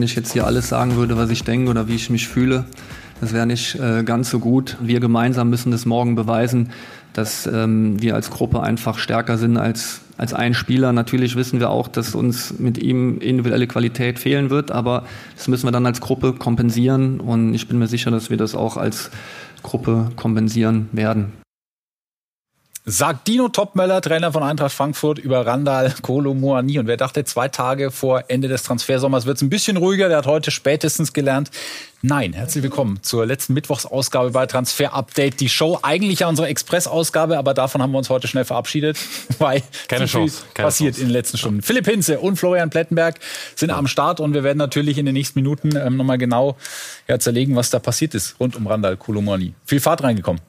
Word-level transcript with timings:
wenn 0.00 0.06
ich 0.06 0.16
jetzt 0.16 0.32
hier 0.32 0.46
alles 0.46 0.70
sagen 0.70 0.96
würde, 0.96 1.18
was 1.18 1.28
ich 1.28 1.44
denke 1.44 1.70
oder 1.70 1.86
wie 1.86 1.94
ich 1.94 2.08
mich 2.08 2.26
fühle. 2.26 2.64
Das 3.20 3.34
wäre 3.34 3.44
nicht 3.44 3.74
äh, 3.74 4.02
ganz 4.02 4.30
so 4.30 4.38
gut. 4.38 4.78
Wir 4.80 4.98
gemeinsam 4.98 5.50
müssen 5.50 5.70
das 5.72 5.84
morgen 5.84 6.14
beweisen, 6.14 6.70
dass 7.12 7.46
ähm, 7.46 8.00
wir 8.00 8.14
als 8.14 8.30
Gruppe 8.30 8.62
einfach 8.62 8.96
stärker 8.96 9.36
sind 9.36 9.58
als, 9.58 10.00
als 10.16 10.32
ein 10.32 10.54
Spieler. 10.54 10.94
Natürlich 10.94 11.36
wissen 11.36 11.60
wir 11.60 11.68
auch, 11.68 11.86
dass 11.86 12.14
uns 12.14 12.58
mit 12.58 12.78
ihm 12.78 13.18
individuelle 13.18 13.66
Qualität 13.66 14.18
fehlen 14.18 14.48
wird, 14.48 14.70
aber 14.70 15.04
das 15.36 15.48
müssen 15.48 15.66
wir 15.66 15.72
dann 15.72 15.84
als 15.84 16.00
Gruppe 16.00 16.32
kompensieren 16.32 17.20
und 17.20 17.52
ich 17.52 17.68
bin 17.68 17.78
mir 17.78 17.86
sicher, 17.86 18.10
dass 18.10 18.30
wir 18.30 18.38
das 18.38 18.54
auch 18.54 18.78
als 18.78 19.10
Gruppe 19.62 20.12
kompensieren 20.16 20.88
werden. 20.92 21.39
Sagt 22.86 23.28
Dino 23.28 23.48
Topmöller, 23.48 24.00
Trainer 24.00 24.32
von 24.32 24.42
Eintracht 24.42 24.72
Frankfurt, 24.72 25.18
über 25.18 25.44
Randall 25.44 25.92
Kolo 26.00 26.32
Moani. 26.32 26.78
Und 26.78 26.86
wer 26.86 26.96
dachte, 26.96 27.24
zwei 27.24 27.46
Tage 27.48 27.90
vor 27.90 28.24
Ende 28.28 28.48
des 28.48 28.62
Transfersommers 28.62 29.26
wird 29.26 29.36
es 29.36 29.42
ein 29.42 29.50
bisschen 29.50 29.76
ruhiger, 29.76 30.08
der 30.08 30.16
hat 30.16 30.26
heute 30.26 30.50
spätestens 30.50 31.12
gelernt. 31.12 31.50
Nein, 32.00 32.32
herzlich 32.32 32.62
willkommen 32.62 33.02
zur 33.02 33.26
letzten 33.26 33.52
Mittwochsausgabe 33.52 34.30
bei 34.30 34.46
Transfer 34.46 34.94
Update. 34.94 35.40
Die 35.40 35.50
Show, 35.50 35.78
eigentlich 35.82 36.20
ja 36.20 36.28
unsere 36.28 36.48
Express-Ausgabe, 36.48 37.36
aber 37.36 37.52
davon 37.52 37.82
haben 37.82 37.92
wir 37.92 37.98
uns 37.98 38.08
heute 38.08 38.28
schnell 38.28 38.46
verabschiedet, 38.46 38.96
weil 39.38 39.62
keine 39.86 40.06
Chance, 40.06 40.44
keine 40.54 40.68
passiert 40.68 40.94
Chance. 40.94 41.02
in 41.02 41.08
den 41.08 41.12
letzten 41.12 41.36
Stunden. 41.36 41.60
Philipp 41.60 41.84
Hinze 41.84 42.18
und 42.18 42.36
Florian 42.36 42.70
Plettenberg 42.70 43.20
sind 43.56 43.68
ja. 43.68 43.76
am 43.76 43.88
Start 43.88 44.20
und 44.20 44.32
wir 44.32 44.42
werden 44.42 44.56
natürlich 44.56 44.96
in 44.96 45.04
den 45.04 45.12
nächsten 45.12 45.38
Minuten 45.38 45.76
ähm, 45.76 45.98
nochmal 45.98 46.16
genau 46.16 46.56
ja, 47.08 47.18
zerlegen, 47.18 47.56
was 47.56 47.68
da 47.68 47.78
passiert 47.78 48.14
ist 48.14 48.40
rund 48.40 48.56
um 48.56 48.66
Randall 48.66 48.96
Kolo 48.96 49.20
Moani. 49.20 49.52
Viel 49.66 49.80
Fahrt 49.80 50.02
reingekommen. 50.02 50.40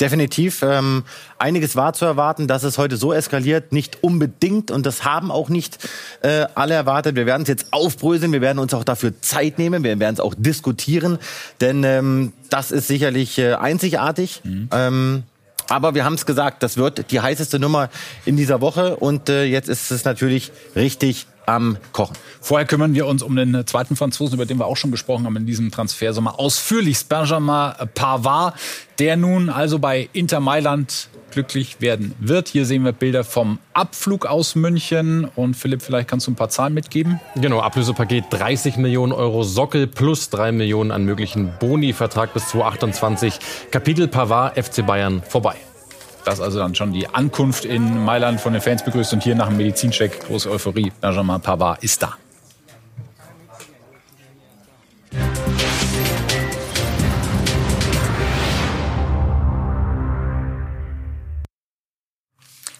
Definitiv. 0.00 0.62
Ähm, 0.62 1.04
einiges 1.38 1.76
war 1.76 1.92
zu 1.92 2.06
erwarten, 2.06 2.48
dass 2.48 2.62
es 2.62 2.78
heute 2.78 2.96
so 2.96 3.12
eskaliert, 3.12 3.72
nicht 3.72 4.02
unbedingt 4.02 4.70
und 4.70 4.86
das 4.86 5.04
haben 5.04 5.30
auch 5.30 5.50
nicht 5.50 5.78
äh, 6.22 6.46
alle 6.54 6.74
erwartet. 6.74 7.16
Wir 7.16 7.26
werden 7.26 7.42
es 7.42 7.48
jetzt 7.48 7.72
aufbröseln, 7.72 8.32
wir 8.32 8.40
werden 8.40 8.58
uns 8.58 8.72
auch 8.72 8.84
dafür 8.84 9.20
Zeit 9.20 9.58
nehmen, 9.58 9.84
wir 9.84 9.98
werden 10.00 10.14
es 10.14 10.20
auch 10.20 10.34
diskutieren, 10.36 11.18
denn 11.60 11.84
ähm, 11.84 12.32
das 12.48 12.70
ist 12.70 12.86
sicherlich 12.86 13.38
äh, 13.38 13.54
einzigartig. 13.54 14.40
Mhm. 14.42 14.68
Ähm, 14.72 15.22
aber 15.68 15.94
wir 15.94 16.04
haben 16.04 16.14
es 16.14 16.26
gesagt, 16.26 16.62
das 16.62 16.78
wird 16.78 17.12
die 17.12 17.20
heißeste 17.20 17.58
Nummer 17.58 17.90
in 18.24 18.36
dieser 18.36 18.60
Woche 18.60 18.96
und 18.96 19.28
äh, 19.28 19.44
jetzt 19.44 19.68
ist 19.68 19.90
es 19.90 20.04
natürlich 20.04 20.50
richtig 20.74 21.26
am 21.50 21.76
Kochen. 21.92 22.16
Vorher 22.40 22.66
kümmern 22.66 22.94
wir 22.94 23.06
uns 23.06 23.22
um 23.22 23.36
den 23.36 23.66
zweiten 23.66 23.96
Franzosen, 23.96 24.34
über 24.34 24.46
den 24.46 24.58
wir 24.58 24.66
auch 24.66 24.76
schon 24.76 24.90
gesprochen 24.90 25.26
haben 25.26 25.36
in 25.36 25.46
diesem 25.46 25.70
Transfersommer. 25.70 26.38
Ausführlichst 26.38 27.08
Benjamin 27.08 27.72
Pavard, 27.94 28.54
der 28.98 29.16
nun 29.16 29.48
also 29.48 29.78
bei 29.78 30.08
Inter 30.12 30.40
Mailand 30.40 31.08
glücklich 31.30 31.80
werden 31.80 32.14
wird. 32.18 32.48
Hier 32.48 32.66
sehen 32.66 32.84
wir 32.84 32.92
Bilder 32.92 33.24
vom 33.24 33.58
Abflug 33.72 34.26
aus 34.26 34.54
München. 34.54 35.28
Und 35.36 35.54
Philipp, 35.54 35.82
vielleicht 35.82 36.08
kannst 36.08 36.26
du 36.26 36.32
ein 36.32 36.36
paar 36.36 36.48
Zahlen 36.48 36.74
mitgeben? 36.74 37.20
Genau, 37.36 37.60
Ablösepaket 37.60 38.24
30 38.30 38.76
Millionen 38.76 39.12
Euro 39.12 39.42
Sockel 39.42 39.86
plus 39.86 40.30
3 40.30 40.52
Millionen 40.52 40.90
an 40.90 41.04
möglichen 41.04 41.52
Boni-Vertrag 41.60 42.34
bis 42.34 42.48
2028. 42.48 43.38
Kapitel 43.70 44.08
Pavard, 44.08 44.58
FC 44.58 44.84
Bayern 44.84 45.22
vorbei. 45.22 45.56
Das 46.30 46.40
also 46.40 46.60
dann 46.60 46.76
schon 46.76 46.92
die 46.92 47.08
Ankunft 47.08 47.64
in 47.64 48.04
Mailand 48.04 48.40
von 48.40 48.52
den 48.52 48.62
Fans 48.62 48.84
begrüßt 48.84 49.14
und 49.14 49.24
hier 49.24 49.34
nach 49.34 49.48
dem 49.48 49.56
Medizincheck 49.56 50.20
große 50.28 50.48
Euphorie. 50.48 50.92
Benjamin 51.00 51.40
Pavard 51.40 51.82
ist 51.82 52.04
da. 52.04 52.16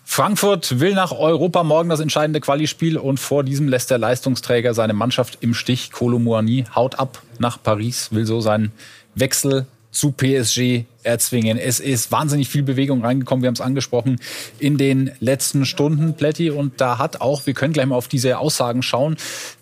Frankfurt 0.04 0.78
will 0.78 0.94
nach 0.94 1.10
Europa 1.10 1.64
morgen 1.64 1.88
das 1.88 1.98
entscheidende 1.98 2.40
Quali-Spiel 2.40 2.98
und 2.98 3.18
vor 3.18 3.42
diesem 3.42 3.66
lässt 3.66 3.90
der 3.90 3.98
Leistungsträger 3.98 4.74
seine 4.74 4.92
Mannschaft 4.92 5.38
im 5.40 5.54
Stich. 5.54 5.90
Kolo 5.90 6.20
Muani 6.20 6.66
haut 6.72 7.00
ab 7.00 7.20
nach 7.40 7.60
Paris, 7.60 8.12
will 8.12 8.26
so 8.26 8.40
seinen 8.40 8.70
Wechsel 9.16 9.66
zu 9.90 10.12
PSG 10.12 10.84
erzwingen. 11.02 11.58
Es 11.58 11.80
ist 11.80 12.12
wahnsinnig 12.12 12.48
viel 12.48 12.62
Bewegung 12.62 13.04
reingekommen, 13.04 13.42
wir 13.42 13.48
haben 13.48 13.54
es 13.54 13.60
angesprochen, 13.60 14.20
in 14.58 14.76
den 14.76 15.10
letzten 15.20 15.64
Stunden, 15.64 16.14
Plätti. 16.14 16.50
Und 16.50 16.80
da 16.80 16.98
hat 16.98 17.20
auch, 17.20 17.46
wir 17.46 17.54
können 17.54 17.72
gleich 17.72 17.86
mal 17.86 17.96
auf 17.96 18.08
diese 18.08 18.38
Aussagen 18.38 18.82
schauen, 18.82 19.16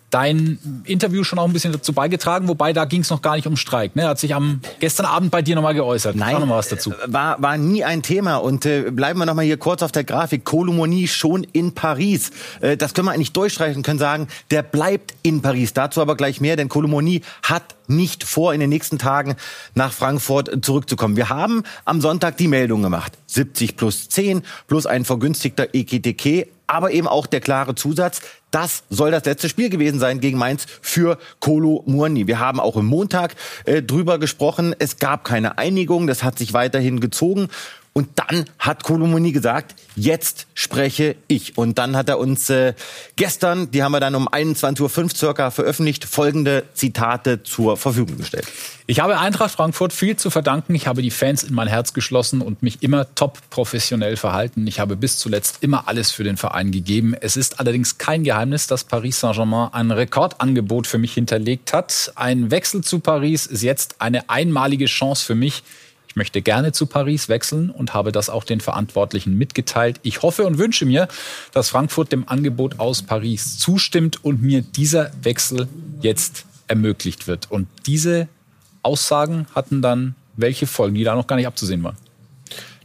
dein 0.09 0.59
Interview 0.85 1.23
schon 1.23 1.39
auch 1.39 1.45
ein 1.45 1.53
bisschen 1.53 1.71
dazu 1.71 1.93
beigetragen, 1.93 2.47
wobei 2.47 2.73
da 2.73 2.85
ging 2.85 3.01
es 3.01 3.09
noch 3.09 3.21
gar 3.21 3.35
nicht 3.35 3.47
um 3.47 3.57
Streik. 3.57 3.95
Ne? 3.95 4.03
Er 4.03 4.09
hat 4.09 4.19
sich 4.19 4.33
am 4.33 4.61
gestern 4.79 5.05
Abend 5.05 5.31
bei 5.31 5.41
dir 5.41 5.55
nochmal 5.55 5.73
geäußert. 5.73 6.15
Nein, 6.15 6.39
noch 6.39 6.45
mal 6.45 6.57
was 6.57 6.69
dazu. 6.69 6.91
Äh, 6.91 6.95
war, 7.07 7.41
war 7.41 7.57
nie 7.57 7.83
ein 7.83 8.01
Thema. 8.01 8.37
Und 8.37 8.65
äh, 8.65 8.91
bleiben 8.91 9.19
wir 9.19 9.25
nochmal 9.25 9.45
hier 9.45 9.57
kurz 9.57 9.83
auf 9.83 9.91
der 9.91 10.03
Grafik. 10.03 10.45
Kolomoni 10.45 11.07
schon 11.07 11.43
in 11.43 11.73
Paris. 11.73 12.31
Äh, 12.61 12.77
das 12.77 12.93
können 12.93 13.07
wir 13.07 13.11
eigentlich 13.11 13.33
durchstreichen, 13.33 13.83
können 13.83 13.99
sagen, 13.99 14.27
der 14.51 14.63
bleibt 14.63 15.13
in 15.21 15.41
Paris. 15.41 15.73
Dazu 15.73 16.01
aber 16.01 16.15
gleich 16.15 16.41
mehr, 16.41 16.55
denn 16.55 16.69
Kolomoni 16.69 17.21
hat 17.43 17.75
nicht 17.87 18.23
vor, 18.23 18.53
in 18.53 18.59
den 18.59 18.69
nächsten 18.69 18.99
Tagen 18.99 19.35
nach 19.73 19.91
Frankfurt 19.91 20.63
zurückzukommen. 20.63 21.15
Wir 21.15 21.29
haben 21.29 21.63
am 21.85 22.01
Sonntag 22.01 22.37
die 22.37 22.47
Meldung 22.47 22.81
gemacht. 22.81 23.13
70 23.27 23.75
plus 23.75 24.09
10 24.09 24.43
plus 24.67 24.85
ein 24.85 25.05
vergünstigter 25.05 25.67
EKTK 25.73 26.47
aber 26.69 26.91
eben 26.91 27.07
auch 27.07 27.25
der 27.25 27.41
klare 27.41 27.75
Zusatz, 27.75 28.21
das 28.51 28.83
soll 28.89 29.11
das 29.11 29.25
letzte 29.25 29.49
Spiel 29.49 29.69
gewesen 29.69 29.99
sein 29.99 30.19
gegen 30.19 30.37
Mainz 30.37 30.65
für 30.81 31.17
Kolo 31.39 31.83
Muani. 31.85 32.27
Wir 32.27 32.39
haben 32.39 32.59
auch 32.59 32.77
im 32.77 32.85
Montag 32.85 33.35
äh, 33.65 33.81
drüber 33.81 34.17
gesprochen. 34.17 34.75
Es 34.79 34.97
gab 34.97 35.23
keine 35.23 35.57
Einigung. 35.57 36.07
Das 36.07 36.23
hat 36.23 36.37
sich 36.37 36.53
weiterhin 36.53 36.99
gezogen. 36.99 37.49
Und 37.93 38.07
dann 38.15 38.45
hat 38.59 38.83
Kolomoni 38.83 39.31
gesagt, 39.31 39.75
jetzt 39.95 40.47
spreche 40.53 41.15
ich. 41.27 41.57
Und 41.57 41.79
dann 41.79 41.97
hat 41.97 42.07
er 42.07 42.19
uns 42.19 42.49
äh, 42.49 42.73
gestern, 43.15 43.71
die 43.71 43.83
haben 43.83 43.91
wir 43.91 43.99
dann 43.99 44.15
um 44.15 44.29
21.05 44.29 44.81
Uhr 44.81 45.09
circa 45.09 45.51
veröffentlicht, 45.51 46.05
folgende 46.05 46.63
Zitate 46.73 47.43
zur 47.43 47.77
Verfügung 47.77 48.17
gestellt. 48.17 48.47
Ich 48.85 49.01
habe 49.01 49.19
Eintracht 49.19 49.51
Frankfurt 49.51 49.91
viel 49.91 50.15
zu 50.15 50.29
verdanken. 50.29 50.75
Ich 50.75 50.87
habe 50.87 51.01
die 51.01 51.11
Fans 51.11 51.43
in 51.43 51.53
mein 51.53 51.67
Herz 51.67 51.93
geschlossen 51.93 52.41
und 52.41 52.63
mich 52.63 52.81
immer 52.81 53.13
top 53.15 53.39
professionell 53.49 54.17
verhalten. 54.17 54.65
Ich 54.67 54.79
habe 54.79 54.95
bis 54.95 55.17
zuletzt 55.17 55.57
immer 55.61 55.87
alles 55.87 56.11
für 56.11 56.23
den 56.23 56.37
Verein 56.37 56.71
gegeben. 56.71 57.15
Es 57.19 57.37
ist 57.37 57.59
allerdings 57.59 57.97
kein 57.97 58.23
Geheimnis, 58.23 58.67
dass 58.67 58.83
Paris 58.83 59.19
Saint-Germain 59.19 59.73
ein 59.73 59.91
Rekordangebot 59.91 60.87
für 60.87 60.99
mich 60.99 61.13
hinterlegt 61.13 61.73
hat. 61.73 62.13
Ein 62.15 62.49
Wechsel 62.51 62.83
zu 62.83 62.99
Paris 62.99 63.45
ist 63.45 63.63
jetzt 63.63 63.95
eine 63.99 64.29
einmalige 64.29 64.85
Chance 64.85 65.25
für 65.25 65.35
mich, 65.35 65.63
ich 65.63 65.88
möchte 66.19 66.41
gerne 66.41 66.73
zu 66.73 66.85
Paris 66.85 67.29
wechseln 67.29 67.69
und 67.69 67.93
habe 67.93 68.11
das 68.11 68.29
auch 68.29 68.43
den 68.43 68.59
Verantwortlichen 68.59 69.37
mitgeteilt. 69.37 70.01
Ich 70.03 70.21
hoffe 70.21 70.45
und 70.45 70.57
wünsche 70.57 70.85
mir, 70.85 71.07
dass 71.53 71.69
Frankfurt 71.69 72.11
dem 72.11 72.27
Angebot 72.27 72.77
aus 72.77 73.01
Paris 73.01 73.57
zustimmt 73.57 74.23
und 74.23 74.41
mir 74.41 74.61
dieser 74.61 75.11
Wechsel 75.23 75.69
jetzt 76.01 76.45
ermöglicht 76.67 77.25
wird. 77.25 77.49
Und 77.49 77.67
diese 77.85 78.27
Aussagen 78.83 79.47
hatten 79.55 79.81
dann 79.81 80.13
welche 80.35 80.67
Folgen, 80.67 80.95
die 80.95 81.05
da 81.05 81.15
noch 81.15 81.25
gar 81.25 81.37
nicht 81.37 81.47
abzusehen 81.47 81.83
waren. 81.83 81.97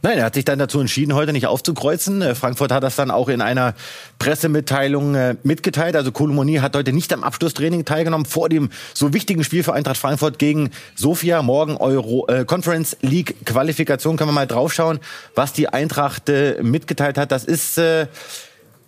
Nein, 0.05 0.19
er 0.19 0.25
hat 0.25 0.35
sich 0.35 0.45
dann 0.45 0.59
dazu 0.59 0.79
entschieden, 0.79 1.15
heute 1.15 1.33
nicht 1.33 1.47
aufzukreuzen. 1.47 2.21
Äh, 2.21 2.35
Frankfurt 2.35 2.71
hat 2.71 2.83
das 2.83 2.95
dann 2.95 3.09
auch 3.09 3.27
in 3.27 3.41
einer 3.41 3.73
Pressemitteilung 4.19 5.15
äh, 5.15 5.35
mitgeteilt. 5.41 5.95
Also 5.95 6.11
Kolomoni 6.11 6.57
hat 6.57 6.75
heute 6.75 6.93
nicht 6.93 7.11
am 7.11 7.23
Abschlusstraining 7.23 7.85
teilgenommen 7.85 8.27
vor 8.27 8.47
dem 8.47 8.69
so 8.93 9.13
wichtigen 9.13 9.43
Spiel 9.43 9.63
für 9.63 9.73
Eintracht 9.73 9.97
Frankfurt 9.97 10.37
gegen 10.37 10.69
Sofia. 10.93 11.41
Morgen 11.41 11.77
Euro 11.77 12.27
äh, 12.27 12.45
Conference 12.45 12.95
League 13.01 13.47
Qualifikation. 13.47 14.15
Können 14.15 14.29
wir 14.29 14.33
mal 14.33 14.45
draufschauen, 14.45 14.99
was 15.33 15.53
die 15.53 15.69
Eintracht 15.69 16.29
äh, 16.29 16.61
mitgeteilt 16.61 17.17
hat. 17.17 17.31
Das 17.31 17.43
ist 17.43 17.79
äh, 17.79 18.05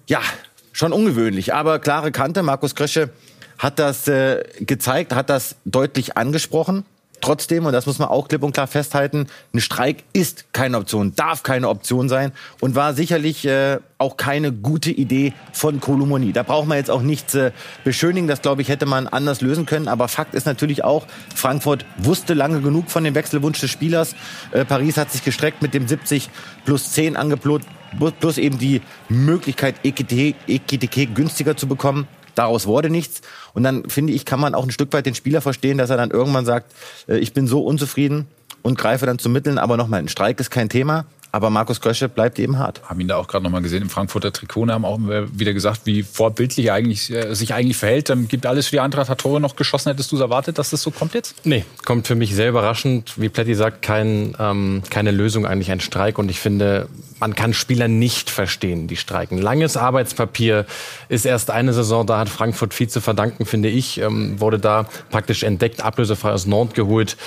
ja 0.05 0.21
schon 0.71 0.93
ungewöhnlich, 0.93 1.51
aber 1.51 1.79
klare 1.79 2.11
Kante. 2.11 2.43
Markus 2.43 2.75
Krösche 2.75 3.09
hat 3.57 3.79
das 3.79 4.07
äh, 4.07 4.43
gezeigt, 4.59 5.15
hat 5.15 5.31
das 5.31 5.55
deutlich 5.65 6.15
angesprochen. 6.15 6.85
Trotzdem, 7.19 7.65
und 7.65 7.73
das 7.73 7.85
muss 7.87 7.97
man 7.99 8.09
auch 8.09 8.27
klipp 8.27 8.43
und 8.43 8.51
klar 8.51 8.67
festhalten, 8.67 9.27
ein 9.53 9.59
Streik 9.59 10.03
ist 10.13 10.53
keine 10.53 10.77
Option, 10.77 11.15
darf 11.15 11.41
keine 11.43 11.67
Option 11.67 12.09
sein 12.09 12.31
und 12.59 12.75
war 12.75 12.93
sicherlich 12.93 13.45
äh, 13.45 13.79
auch 13.97 14.17
keine 14.17 14.51
gute 14.51 14.91
Idee 14.91 15.33
von 15.51 15.79
Kolumoni. 15.79 16.31
Da 16.31 16.43
braucht 16.43 16.67
man 16.67 16.77
jetzt 16.77 16.91
auch 16.91 17.01
nichts 17.01 17.33
äh, 17.33 17.51
beschönigen, 17.83 18.27
das 18.27 18.41
glaube 18.41 18.61
ich 18.61 18.69
hätte 18.69 18.85
man 18.85 19.07
anders 19.07 19.41
lösen 19.41 19.65
können. 19.65 19.87
Aber 19.87 20.07
Fakt 20.07 20.35
ist 20.35 20.45
natürlich 20.45 20.83
auch, 20.83 21.07
Frankfurt 21.33 21.85
wusste 21.97 22.35
lange 22.35 22.61
genug 22.61 22.89
von 22.91 23.03
dem 23.03 23.15
Wechselwunsch 23.15 23.59
des 23.59 23.71
Spielers. 23.71 24.15
Äh, 24.51 24.65
Paris 24.65 24.97
hat 24.97 25.11
sich 25.11 25.23
gestreckt 25.23 25.61
mit 25.61 25.73
dem 25.73 25.87
70 25.87 26.29
plus 26.65 26.91
10 26.91 27.17
Angebot 27.17 27.63
plus 28.19 28.37
eben 28.37 28.57
die 28.59 28.81
Möglichkeit, 29.09 29.75
Ekitike 29.83 31.07
günstiger 31.07 31.57
zu 31.57 31.67
bekommen. 31.67 32.07
Daraus 32.37 32.67
wurde 32.67 32.91
nichts. 32.91 33.21
Und 33.53 33.63
dann 33.63 33.89
finde 33.89 34.13
ich, 34.13 34.23
kann 34.23 34.39
man 34.39 34.53
auch 34.53 34.63
ein 34.63 34.69
Stück 34.69 34.93
weit 34.93 35.07
den 35.07 35.15
Spieler 35.15 35.41
verstehen, 35.41 35.79
dass 35.79 35.89
er 35.89 35.97
dann 35.97 36.11
irgendwann 36.11 36.45
sagt, 36.45 36.71
äh, 37.07 37.17
ich 37.17 37.33
bin 37.33 37.47
so 37.47 37.61
unzufrieden 37.61 38.27
und 38.61 38.77
greife 38.77 39.07
dann 39.07 39.17
zu 39.17 39.27
Mitteln. 39.27 39.57
Aber 39.57 39.75
nochmal, 39.75 40.01
ein 40.01 40.07
Streik 40.07 40.39
ist 40.39 40.51
kein 40.51 40.69
Thema. 40.69 41.05
Aber 41.37 41.51
Markus 41.51 41.81
Krösche 41.81 42.09
bleibt 42.09 42.39
eben 42.39 42.57
hart. 42.57 42.81
Haben 42.89 42.99
ihn 42.99 43.07
da 43.07 43.17
auch 43.17 43.27
gerade 43.27 43.43
nochmal 43.43 43.61
gesehen 43.61 43.83
im 43.83 43.91
Frankfurter 43.91 44.33
Trikot. 44.33 44.69
Haben 44.69 44.85
auch 44.85 44.97
wieder 44.99 45.53
gesagt, 45.53 45.81
wie 45.83 46.01
vorbildlich 46.01 46.65
er 46.65 46.73
eigentlich, 46.73 47.13
äh, 47.13 47.35
sich 47.35 47.53
eigentlich 47.53 47.77
verhält. 47.77 48.09
Dann 48.09 48.27
gibt 48.27 48.47
alles 48.47 48.65
für 48.65 48.77
die 48.77 48.79
Eintracht, 48.79 49.07
hat 49.07 49.19
Tore 49.19 49.39
noch 49.39 49.55
geschossen. 49.55 49.91
Hättest 49.91 50.11
du 50.11 50.15
es 50.15 50.21
erwartet, 50.23 50.57
dass 50.57 50.71
das 50.71 50.81
so 50.81 50.89
kommt 50.89 51.13
jetzt? 51.13 51.35
Nee, 51.45 51.63
kommt 51.85 52.07
für 52.07 52.15
mich 52.15 52.33
sehr 52.33 52.49
überraschend. 52.49 53.13
Wie 53.17 53.29
Pletti 53.29 53.53
sagt, 53.53 53.83
kein, 53.83 54.35
ähm, 54.39 54.81
keine 54.89 55.11
Lösung, 55.11 55.45
eigentlich 55.45 55.69
ein 55.69 55.79
Streik. 55.79 56.17
Und 56.17 56.31
ich 56.31 56.39
finde, 56.39 56.89
man 57.19 57.35
kann 57.35 57.53
Spieler 57.53 57.87
nicht 57.87 58.29
verstehen, 58.29 58.87
die 58.87 58.95
streiken. 58.95 59.37
Langes 59.37 59.77
Arbeitspapier 59.77 60.65
ist 61.09 61.25
erst 61.25 61.51
eine 61.51 61.73
Saison, 61.73 62.05
da 62.05 62.19
hat 62.19 62.29
Frankfurt 62.29 62.73
viel 62.73 62.89
zu 62.89 63.01
verdanken, 63.01 63.45
finde 63.45 63.69
ich. 63.69 63.99
Ähm, 63.99 64.39
wurde 64.39 64.59
da 64.59 64.87
praktisch 65.09 65.43
entdeckt, 65.43 65.83
ablösefrei 65.83 66.31
aus 66.31 66.45
Nord 66.45 66.73
geholt. 66.73 67.17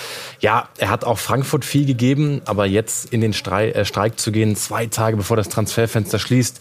Ja, 0.41 0.69
er 0.79 0.91
hat 0.91 1.05
auch 1.05 1.19
Frankfurt 1.19 1.65
viel 1.65 1.87
gegeben, 1.87 2.43
aber 2.45 2.67
jetzt 2.67 3.13
in 3.13 3.21
den 3.21 3.33
Streik, 3.33 3.75
äh, 3.75 3.85
Streik 4.01 4.19
zu 4.19 4.33
gehen, 4.33 4.57
zwei 4.57 4.87
Tage 4.87 5.19
bevor 5.19 5.37
das 5.37 5.51
Transferfenster 5.51 6.19
schließt, 6.19 6.59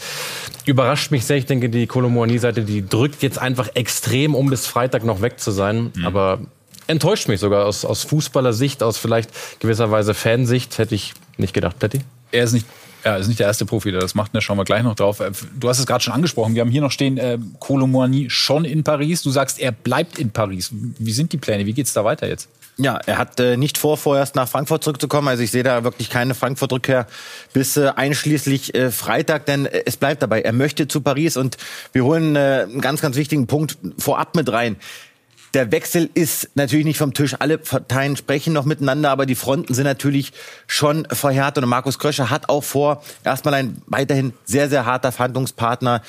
überrascht 0.66 1.12
mich 1.12 1.26
sehr. 1.26 1.38
Ich 1.38 1.46
denke, 1.46 1.70
die 1.70 1.88
Kolomoani-Seite, 1.88 2.64
die 2.64 2.86
drückt 2.86 3.24
jetzt 3.24 3.40
einfach 3.40 3.70
extrem, 3.76 4.36
um 4.36 4.50
bis 4.50 4.68
Freitag 4.68 5.06
noch 5.06 5.22
weg 5.22 5.40
zu 5.40 5.52
sein. 5.52 5.92
Mhm. 5.96 6.06
Aber 6.06 6.40
enttäuscht 6.88 7.30
mich 7.30 7.40
sogar 7.40 7.66
aus, 7.66 7.86
aus 7.86 8.04
Fußballersicht, 8.04 8.84
aus 8.84 8.98
vielleicht 8.98 9.30
gewisserweise 9.62 10.14
Fansicht, 10.14 10.78
hätte 10.80 10.96
ich 10.96 11.14
nicht 11.38 11.54
gedacht, 11.54 11.80
Patty. 11.80 12.00
Er 12.32 12.44
ist 12.44 12.54
nicht 12.54 12.66
ja, 13.06 13.16
ist 13.16 13.30
nicht 13.30 13.40
der 13.40 13.48
erste 13.48 13.66
Profi, 13.66 13.92
der 13.92 14.02
das 14.02 14.14
macht. 14.14 14.34
Da 14.34 14.40
ne? 14.40 14.42
schauen 14.42 14.58
wir 14.58 14.66
gleich 14.66 14.84
noch 14.84 14.94
drauf. 14.94 15.22
Äh, 15.22 15.32
du 15.58 15.70
hast 15.70 15.80
es 15.80 15.86
gerade 15.86 16.04
schon 16.04 16.14
angesprochen. 16.14 16.54
Wir 16.54 16.62
haben 16.62 16.70
hier 16.70 16.82
noch 16.82 16.92
stehen, 16.92 17.18
äh, 17.18 17.38
Colomboigny 17.60 18.30
schon 18.30 18.66
in 18.66 18.84
Paris. 18.84 19.24
Du 19.24 19.30
sagst, 19.30 19.58
er 19.58 19.72
bleibt 19.72 20.20
in 20.20 20.32
Paris. 20.32 20.70
Wie 20.72 21.14
sind 21.14 21.32
die 21.32 21.38
Pläne? 21.38 21.66
Wie 21.66 21.72
geht 21.72 21.86
es 21.88 21.94
da 21.94 22.04
weiter 22.04 22.28
jetzt? 22.28 22.50
Ja, 22.82 22.98
er 23.06 23.18
hat 23.18 23.42
äh, 23.42 23.58
nicht 23.58 23.78
vor, 23.78 23.98
vorerst 23.98 24.36
nach 24.36 24.48
Frankfurt 24.48 24.86
zurückzukommen. 24.86 25.28
Also 25.28 25.44
ich 25.44 25.52
sehe 25.52 25.64
da 25.64 25.84
wirklich 25.84 26.10
keine 26.10 26.34
Frankfurt-Rückkehr 26.34 27.08
bis 27.52 27.76
äh, 27.76 27.92
einschließlich 27.94 28.74
äh, 28.74 28.90
Freitag, 28.90 29.46
denn 29.48 29.66
äh, 29.66 29.84
es 29.86 29.98
bleibt 29.98 30.22
dabei. 30.22 30.42
Er 30.42 30.54
möchte 30.54 30.88
zu 30.88 31.02
Paris 31.02 31.36
und 31.36 31.58
wir 31.92 32.06
holen 32.06 32.38
äh, 32.38 32.66
einen 32.70 32.80
ganz, 32.80 33.02
ganz 33.02 33.18
wichtigen 33.18 33.48
Punkt 33.48 33.78
vorab 33.98 34.34
mit 34.34 34.50
rein. 34.50 34.78
Der 35.54 35.74
Wechsel 35.74 36.10
ist 36.14 36.52
natürlich 36.56 36.86
nicht 36.86 37.00
vom 37.00 37.14
Tisch. 37.14 37.36
Alle 37.40 37.58
Parteien 37.58 38.16
sprechen 38.16 38.54
noch 38.54 38.66
miteinander, 38.66 39.10
aber 39.10 39.26
die 39.26 39.36
Fronten 39.36 39.74
sind 39.74 39.86
natürlich 39.86 40.32
schon 40.66 41.06
verhärtet. 41.12 41.64
Und 41.64 41.70
Markus 41.70 42.00
Kröscher 42.00 42.30
hat 42.30 42.48
auch 42.48 42.64
vor, 42.64 43.04
erstmal 43.26 43.56
ein 43.56 43.82
weiterhin 43.88 44.34
sehr, 44.46 44.70
sehr 44.70 44.86
harter 44.86 45.12
Verhandlungspartner 45.12 46.02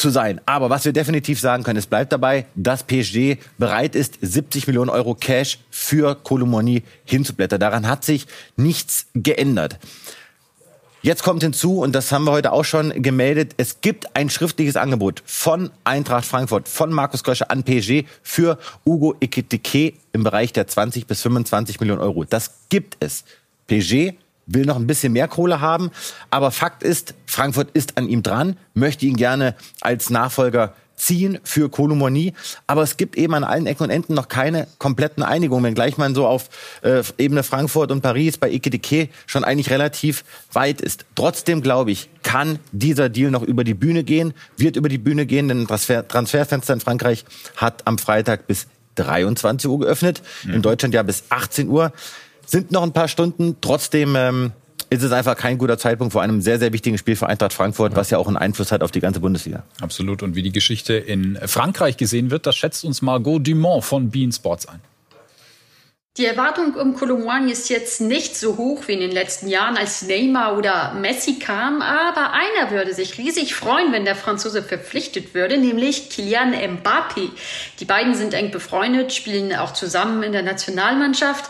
zu 0.00 0.10
sein. 0.10 0.40
Aber 0.46 0.70
was 0.70 0.84
wir 0.84 0.92
definitiv 0.92 1.38
sagen 1.40 1.62
können, 1.62 1.78
es 1.78 1.86
bleibt 1.86 2.12
dabei, 2.12 2.46
dass 2.54 2.82
PSG 2.82 3.36
bereit 3.58 3.94
ist, 3.94 4.18
70 4.20 4.66
Millionen 4.66 4.90
Euro 4.90 5.14
Cash 5.14 5.58
für 5.70 6.14
Kolomoni 6.14 6.82
hinzublättern. 7.04 7.60
Daran 7.60 7.86
hat 7.86 8.04
sich 8.04 8.26
nichts 8.56 9.06
geändert. 9.14 9.78
Jetzt 11.02 11.22
kommt 11.22 11.42
hinzu, 11.42 11.80
und 11.80 11.94
das 11.94 12.12
haben 12.12 12.24
wir 12.24 12.32
heute 12.32 12.52
auch 12.52 12.64
schon 12.64 13.02
gemeldet, 13.02 13.54
es 13.56 13.80
gibt 13.80 14.14
ein 14.14 14.28
schriftliches 14.28 14.76
Angebot 14.76 15.22
von 15.24 15.70
Eintracht 15.82 16.26
Frankfurt, 16.26 16.68
von 16.68 16.92
Markus 16.92 17.24
Köscher 17.24 17.50
an 17.50 17.62
PSG 17.64 18.04
für 18.22 18.58
Hugo 18.84 19.14
Ekitike 19.18 19.94
im 20.12 20.24
Bereich 20.24 20.52
der 20.52 20.66
20 20.66 21.06
bis 21.06 21.22
25 21.22 21.80
Millionen 21.80 22.02
Euro. 22.02 22.24
Das 22.24 22.50
gibt 22.68 22.98
es. 23.00 23.24
PSG 23.66 24.12
will 24.52 24.66
noch 24.66 24.76
ein 24.76 24.86
bisschen 24.86 25.12
mehr 25.12 25.28
Kohle 25.28 25.60
haben, 25.60 25.90
aber 26.30 26.50
Fakt 26.50 26.82
ist, 26.82 27.14
Frankfurt 27.26 27.70
ist 27.72 27.96
an 27.96 28.08
ihm 28.08 28.22
dran, 28.22 28.56
möchte 28.74 29.06
ihn 29.06 29.16
gerne 29.16 29.54
als 29.80 30.10
Nachfolger 30.10 30.74
ziehen 31.00 31.38
für 31.42 31.68
Kolomoni. 31.68 32.34
Aber 32.66 32.82
es 32.82 32.96
gibt 32.96 33.16
eben 33.16 33.34
an 33.34 33.44
allen 33.44 33.66
Ecken 33.66 33.84
und 33.84 33.90
Enden 33.90 34.14
noch 34.14 34.28
keine 34.28 34.66
kompletten 34.78 35.22
Einigungen, 35.22 35.64
wenngleich 35.64 35.96
man 35.96 36.14
so 36.14 36.26
auf 36.26 36.50
äh, 36.82 37.02
Ebene 37.18 37.42
Frankfurt 37.42 37.90
und 37.90 38.02
Paris 38.02 38.38
bei 38.38 38.50
Ekedeke 38.50 39.08
schon 39.26 39.42
eigentlich 39.42 39.70
relativ 39.70 40.24
weit 40.52 40.80
ist. 40.80 41.06
Trotzdem 41.14 41.62
glaube 41.62 41.90
ich, 41.90 42.10
kann 42.22 42.58
dieser 42.72 43.08
Deal 43.08 43.30
noch 43.30 43.42
über 43.42 43.64
die 43.64 43.74
Bühne 43.74 44.04
gehen, 44.04 44.34
wird 44.56 44.76
über 44.76 44.88
die 44.88 44.98
Bühne 44.98 45.26
gehen, 45.26 45.48
denn 45.48 45.66
das 45.66 45.86
Transfer 45.86 46.06
Transferfenster 46.06 46.74
in 46.74 46.80
Frankreich 46.80 47.24
hat 47.56 47.86
am 47.86 47.98
Freitag 47.98 48.46
bis 48.46 48.66
23 48.96 49.70
Uhr 49.70 49.80
geöffnet, 49.80 50.22
mhm. 50.44 50.54
in 50.54 50.62
Deutschland 50.62 50.94
ja 50.94 51.02
bis 51.02 51.24
18 51.30 51.68
Uhr. 51.68 51.92
Sind 52.50 52.72
noch 52.72 52.82
ein 52.82 52.92
paar 52.92 53.06
Stunden, 53.06 53.58
trotzdem 53.60 54.16
ähm, 54.16 54.50
ist 54.90 55.04
es 55.04 55.12
einfach 55.12 55.36
kein 55.36 55.56
guter 55.56 55.78
Zeitpunkt 55.78 56.12
vor 56.12 56.20
einem 56.20 56.40
sehr, 56.40 56.58
sehr 56.58 56.72
wichtigen 56.72 56.98
Spiel 56.98 57.14
für 57.14 57.28
Eintracht 57.28 57.52
Frankfurt, 57.52 57.94
was 57.94 58.10
ja 58.10 58.18
auch 58.18 58.26
einen 58.26 58.36
Einfluss 58.36 58.72
hat 58.72 58.82
auf 58.82 58.90
die 58.90 58.98
ganze 58.98 59.20
Bundesliga. 59.20 59.62
Absolut. 59.80 60.24
Und 60.24 60.34
wie 60.34 60.42
die 60.42 60.50
Geschichte 60.50 60.94
in 60.94 61.38
Frankreich 61.46 61.96
gesehen 61.96 62.32
wird, 62.32 62.46
das 62.46 62.56
schätzt 62.56 62.84
uns 62.84 63.02
Margot 63.02 63.46
Dumont 63.46 63.84
von 63.84 64.10
Bean 64.10 64.32
Sports 64.32 64.66
ein. 64.66 64.80
Die 66.18 66.26
Erwartung 66.26 66.74
um 66.74 66.94
Colomboigny 66.94 67.52
ist 67.52 67.70
jetzt 67.70 68.00
nicht 68.00 68.36
so 68.36 68.56
hoch 68.56 68.88
wie 68.88 68.94
in 68.94 69.00
den 69.00 69.12
letzten 69.12 69.46
Jahren, 69.46 69.76
als 69.76 70.02
Neymar 70.02 70.58
oder 70.58 70.92
Messi 70.94 71.38
kam, 71.38 71.82
aber 71.82 72.32
einer 72.32 72.72
würde 72.72 72.94
sich 72.94 73.16
riesig 73.16 73.54
freuen, 73.54 73.92
wenn 73.92 74.04
der 74.04 74.16
Franzose 74.16 74.64
verpflichtet 74.64 75.34
würde, 75.34 75.56
nämlich 75.56 76.10
Kylian 76.10 76.52
Mbappé. 76.52 77.30
Die 77.78 77.84
beiden 77.84 78.16
sind 78.16 78.34
eng 78.34 78.50
befreundet, 78.50 79.12
spielen 79.12 79.54
auch 79.54 79.72
zusammen 79.72 80.24
in 80.24 80.32
der 80.32 80.42
Nationalmannschaft. 80.42 81.48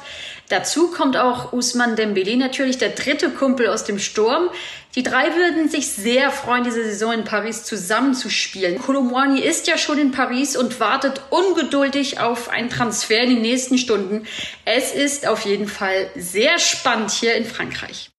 Dazu 0.51 0.91
kommt 0.91 1.17
auch 1.17 1.55
Usman 1.55 1.97
Dembele 1.97 2.37
natürlich, 2.37 2.77
der 2.77 2.91
dritte 2.91 3.31
Kumpel 3.31 3.69
aus 3.69 3.85
dem 3.85 3.99
Sturm. 3.99 4.51
Die 4.97 5.05
drei 5.05 5.37
würden 5.37 5.69
sich 5.69 5.89
sehr 5.89 6.33
freuen, 6.33 6.65
diese 6.65 6.83
Saison 6.83 7.13
in 7.13 7.25
Paris 7.25 7.65
zusammenzuspielen. 7.65 8.79
Colomboigny 8.79 9.41
ist 9.41 9.69
ja 9.69 9.79
schon 9.79 9.99
in 9.99 10.11
Paris 10.11 10.57
und 10.57 10.81
wartet 10.81 11.21
ungeduldig 11.31 12.19
auf 12.19 12.49
einen 12.49 12.71
Transfer 12.71 13.23
in 13.23 13.31
den 13.31 13.43
nächsten 13.43 13.79
Stunden. 13.79 14.27
Es 14.65 14.93
ist 14.93 15.29
auf 15.29 15.45
jeden 15.45 15.69
Fall 15.69 16.11
sehr 16.17 16.59
spannend 16.59 17.13
hier 17.13 17.37
in 17.37 17.45
Frankreich. 17.45 18.11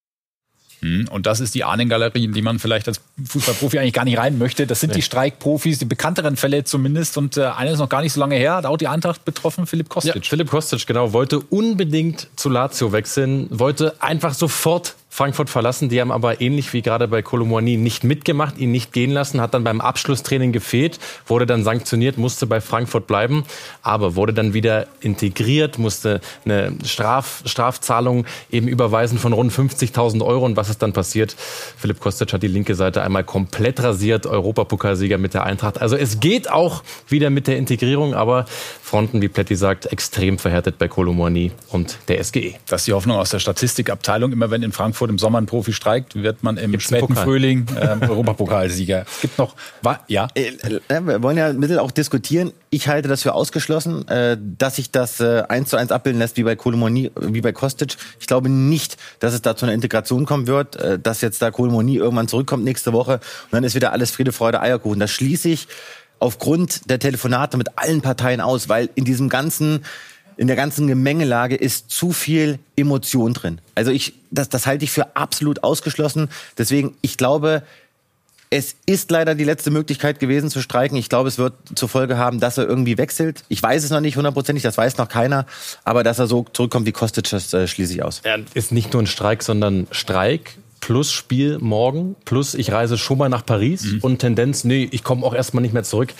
Hm, 0.80 1.08
und 1.10 1.26
das 1.26 1.40
ist 1.40 1.54
die 1.54 1.62
Ahnengalerie, 1.62 2.24
in 2.24 2.32
die 2.32 2.42
man 2.42 2.58
vielleicht 2.58 2.88
als 2.88 3.00
Fußballprofi 3.24 3.78
eigentlich 3.78 3.92
gar 3.92 4.04
nicht 4.04 4.18
rein 4.18 4.38
möchte. 4.38 4.66
Das 4.66 4.80
sind 4.80 4.90
nee. 4.90 4.96
die 4.96 5.02
Streikprofis, 5.02 5.78
die 5.78 5.84
bekannteren 5.84 6.36
Fälle 6.36 6.64
zumindest. 6.64 7.16
Und 7.18 7.36
äh, 7.36 7.44
einer 7.44 7.70
ist 7.70 7.78
noch 7.78 7.88
gar 7.88 8.02
nicht 8.02 8.14
so 8.14 8.20
lange 8.20 8.34
her, 8.34 8.56
hat 8.56 8.66
auch 8.66 8.78
die 8.78 8.88
Eintracht 8.88 9.24
betroffen, 9.24 9.66
Philipp 9.66 9.88
Kostic. 9.88 10.14
Ja, 10.16 10.20
Philipp 10.22 10.50
Kostic, 10.50 10.86
genau, 10.86 11.12
wollte 11.12 11.38
unbedingt 11.38 12.28
zu 12.34 12.48
Lazio 12.48 12.92
wechseln, 12.92 13.46
wollte 13.50 13.94
einfach 14.02 14.34
sofort 14.34 14.96
Frankfurt 15.14 15.50
verlassen. 15.50 15.90
Die 15.90 16.00
haben 16.00 16.10
aber 16.10 16.40
ähnlich 16.40 16.72
wie 16.72 16.80
gerade 16.80 17.06
bei 17.06 17.20
Colomboigny 17.20 17.76
nicht 17.76 18.02
mitgemacht, 18.02 18.56
ihn 18.56 18.70
nicht 18.72 18.94
gehen 18.94 19.10
lassen, 19.10 19.42
hat 19.42 19.52
dann 19.52 19.62
beim 19.62 19.82
Abschlusstraining 19.82 20.52
gefehlt, 20.52 20.98
wurde 21.26 21.44
dann 21.44 21.64
sanktioniert, 21.64 22.16
musste 22.16 22.46
bei 22.46 22.62
Frankfurt 22.62 23.06
bleiben, 23.06 23.44
aber 23.82 24.16
wurde 24.16 24.32
dann 24.32 24.54
wieder 24.54 24.86
integriert, 25.02 25.78
musste 25.78 26.22
eine 26.46 26.72
Straf, 26.86 27.42
Strafzahlung 27.44 28.24
eben 28.50 28.68
überweisen 28.68 29.18
von 29.18 29.34
rund 29.34 29.52
50.000 29.52 30.24
Euro. 30.24 30.46
Und 30.46 30.56
was 30.56 30.70
ist 30.70 30.80
dann 30.80 30.94
passiert? 30.94 31.36
Philipp 31.76 32.00
Kostic 32.00 32.32
hat 32.32 32.42
die 32.42 32.48
linke 32.48 32.74
Seite 32.74 33.02
einmal 33.02 33.22
komplett 33.22 33.82
rasiert, 33.82 34.26
Europapokalsieger 34.26 35.18
mit 35.18 35.34
der 35.34 35.44
Eintracht. 35.44 35.78
Also 35.78 35.94
es 35.94 36.20
geht 36.20 36.50
auch 36.50 36.82
wieder 37.08 37.28
mit 37.28 37.48
der 37.48 37.58
Integrierung, 37.58 38.14
aber 38.14 38.46
Fronten, 38.82 39.20
wie 39.20 39.28
Pletti 39.28 39.56
sagt, 39.56 39.92
extrem 39.92 40.38
verhärtet 40.38 40.78
bei 40.78 40.88
Colomboigny 40.88 41.52
und 41.68 41.98
der 42.08 42.24
SGE. 42.24 42.54
Das 42.66 42.80
ist 42.80 42.86
die 42.86 42.94
Hoffnung 42.94 43.18
aus 43.18 43.28
der 43.28 43.40
Statistikabteilung. 43.40 44.32
Immer 44.32 44.50
wenn 44.50 44.62
in 44.62 44.72
Frankfurt 44.72 45.01
Frankfurt 45.02 45.10
im 45.10 45.18
Sommer 45.18 45.40
ein 45.40 45.46
Profi 45.46 45.72
streikt, 45.72 46.14
wird 46.14 46.42
man 46.42 46.56
im 46.56 46.70
Gibt's 46.70 46.86
späten 46.86 47.16
Frühling 47.16 47.66
äh, 47.74 47.96
Europapokalsieger. 48.08 49.04
Es 49.06 49.20
gibt 49.20 49.38
noch, 49.38 49.56
ja. 50.06 50.28
Äh, 50.34 50.52
äh, 50.88 51.00
wir 51.00 51.22
wollen 51.22 51.36
ja 51.36 51.48
ein 51.48 51.60
bisschen 51.60 51.78
auch 51.78 51.90
diskutieren. 51.90 52.52
Ich 52.70 52.88
halte 52.88 53.08
das 53.08 53.22
für 53.22 53.34
ausgeschlossen, 53.34 54.06
äh, 54.08 54.38
dass 54.40 54.76
sich 54.76 54.90
das 54.90 55.20
eins 55.20 55.70
zu 55.70 55.76
eins 55.76 55.90
abbilden 55.90 56.20
lässt 56.20 56.36
wie 56.36 56.44
bei 56.44 56.56
Kolomoni, 56.56 57.10
wie 57.20 57.40
bei 57.40 57.52
Kostic. 57.52 57.96
Ich 58.20 58.26
glaube 58.26 58.48
nicht, 58.48 58.96
dass 59.18 59.34
es 59.34 59.42
da 59.42 59.56
zu 59.56 59.66
einer 59.66 59.74
Integration 59.74 60.24
kommen 60.24 60.46
wird, 60.46 60.78
dass 61.02 61.20
jetzt 61.20 61.42
da 61.42 61.50
Kolomoni 61.50 61.96
irgendwann 61.96 62.28
zurückkommt 62.28 62.64
nächste 62.64 62.92
Woche 62.92 63.14
und 63.14 63.52
dann 63.52 63.64
ist 63.64 63.74
wieder 63.74 63.92
alles 63.92 64.10
Friede, 64.10 64.32
Freude, 64.32 64.60
Eierkuchen. 64.60 65.00
Das 65.00 65.10
schließe 65.10 65.48
ich 65.48 65.68
aufgrund 66.18 66.88
der 66.88 66.98
Telefonate 66.98 67.56
mit 67.56 67.76
allen 67.76 68.00
Parteien 68.00 68.40
aus, 68.40 68.68
weil 68.68 68.88
in 68.94 69.04
diesem 69.04 69.28
ganzen 69.28 69.84
in 70.36 70.46
der 70.46 70.56
ganzen 70.56 70.86
Gemengelage 70.86 71.56
ist 71.56 71.90
zu 71.90 72.12
viel 72.12 72.58
Emotion 72.76 73.34
drin. 73.34 73.60
Also 73.74 73.90
ich, 73.90 74.14
das, 74.30 74.48
das 74.48 74.66
halte 74.66 74.84
ich 74.84 74.90
für 74.90 75.16
absolut 75.16 75.64
ausgeschlossen. 75.64 76.28
Deswegen, 76.58 76.94
ich 77.00 77.16
glaube, 77.16 77.62
es 78.50 78.76
ist 78.84 79.10
leider 79.10 79.34
die 79.34 79.44
letzte 79.44 79.70
Möglichkeit 79.70 80.20
gewesen 80.20 80.50
zu 80.50 80.60
streiken. 80.60 80.98
Ich 80.98 81.08
glaube, 81.08 81.28
es 81.28 81.38
wird 81.38 81.54
zur 81.74 81.88
Folge 81.88 82.18
haben, 82.18 82.38
dass 82.38 82.58
er 82.58 82.68
irgendwie 82.68 82.98
wechselt. 82.98 83.44
Ich 83.48 83.62
weiß 83.62 83.82
es 83.82 83.90
noch 83.90 84.00
nicht 84.00 84.16
hundertprozentig, 84.16 84.62
das 84.62 84.76
weiß 84.76 84.98
noch 84.98 85.08
keiner. 85.08 85.46
Aber 85.84 86.04
dass 86.04 86.18
er 86.18 86.26
so 86.26 86.44
zurückkommt 86.52 86.84
wie 86.84 86.92
Kostic, 86.92 87.30
das 87.30 87.52
äh, 87.54 87.66
schließe 87.66 87.94
ich 87.94 88.02
aus. 88.02 88.20
Er 88.24 88.40
ist 88.52 88.70
nicht 88.70 88.92
nur 88.92 89.02
ein 89.02 89.06
Streik, 89.06 89.42
sondern 89.42 89.86
Streik 89.90 90.58
plus 90.80 91.12
Spiel 91.12 91.58
morgen 91.60 92.16
plus 92.24 92.54
ich 92.54 92.72
reise 92.72 92.98
schon 92.98 93.16
mal 93.16 93.28
nach 93.28 93.46
Paris 93.46 93.84
mhm. 93.84 93.98
und 94.02 94.18
Tendenz, 94.18 94.64
nee, 94.64 94.88
ich 94.90 95.04
komme 95.04 95.24
auch 95.24 95.32
erstmal 95.32 95.62
nicht 95.62 95.72
mehr 95.72 95.84
zurück 95.84 96.12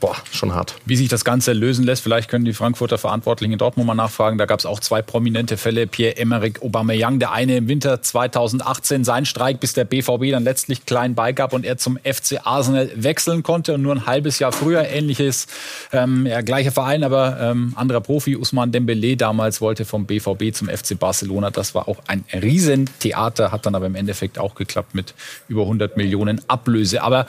Boah, 0.00 0.16
schon 0.32 0.54
hart. 0.54 0.76
Wie 0.86 0.96
sich 0.96 1.08
das 1.08 1.26
Ganze 1.26 1.52
lösen 1.52 1.84
lässt, 1.84 2.02
vielleicht 2.02 2.30
können 2.30 2.46
die 2.46 2.54
Frankfurter 2.54 2.96
Verantwortlichen 2.96 3.52
in 3.52 3.58
Dortmund 3.58 3.86
mal 3.86 3.94
nachfragen. 3.94 4.38
Da 4.38 4.46
gab 4.46 4.58
es 4.58 4.64
auch 4.64 4.80
zwei 4.80 5.02
prominente 5.02 5.58
Fälle. 5.58 5.86
Pierre-Emerick 5.86 6.62
Aubameyang, 6.62 7.18
der 7.18 7.32
eine 7.32 7.58
im 7.58 7.68
Winter 7.68 8.00
2018 8.00 9.04
sein 9.04 9.26
Streik, 9.26 9.60
bis 9.60 9.74
der 9.74 9.84
BVB 9.84 10.30
dann 10.30 10.42
letztlich 10.44 10.86
klein 10.86 11.14
beigab 11.14 11.52
und 11.52 11.66
er 11.66 11.76
zum 11.76 11.98
FC 11.98 12.40
Arsenal 12.44 12.90
wechseln 12.94 13.42
konnte 13.42 13.74
und 13.74 13.82
nur 13.82 13.94
ein 13.94 14.06
halbes 14.06 14.38
Jahr 14.38 14.52
früher 14.52 14.88
ähnliches, 14.88 15.46
ähm, 15.92 16.24
ja, 16.24 16.40
gleicher 16.40 16.72
Verein, 16.72 17.04
aber 17.04 17.38
ähm, 17.38 17.74
anderer 17.76 18.00
Profi, 18.00 18.36
Usman 18.36 18.72
Dembele 18.72 19.18
damals 19.18 19.60
wollte 19.60 19.84
vom 19.84 20.06
BVB 20.06 20.54
zum 20.54 20.68
FC 20.68 20.98
Barcelona. 20.98 21.50
Das 21.50 21.74
war 21.74 21.88
auch 21.88 21.98
ein 22.06 22.24
Riesentheater, 22.32 23.52
hat 23.52 23.66
dann 23.66 23.74
aber 23.74 23.84
im 23.84 23.96
Endeffekt 23.96 24.38
auch 24.38 24.54
geklappt 24.54 24.94
mit 24.94 25.12
über 25.48 25.62
100 25.62 25.98
Millionen 25.98 26.40
Ablöse. 26.48 27.02
Aber 27.02 27.26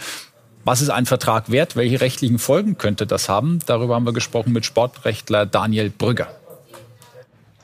was 0.64 0.82
ist 0.82 0.90
ein 0.90 1.06
Vertrag 1.06 1.52
wert? 1.52 1.76
Welche 1.76 2.02
rechtlichen 2.02 2.40
Folgen 2.40 2.78
könnte 2.78 3.08
das 3.08 3.30
haben? 3.30 3.60
Darüber 3.66 3.96
haben 3.96 4.06
wir 4.06 4.14
gesprochen 4.14 4.54
mit 4.54 4.66
Sportrechtler 4.66 5.46
Daniel 5.46 5.90
Brügger. 5.90 6.28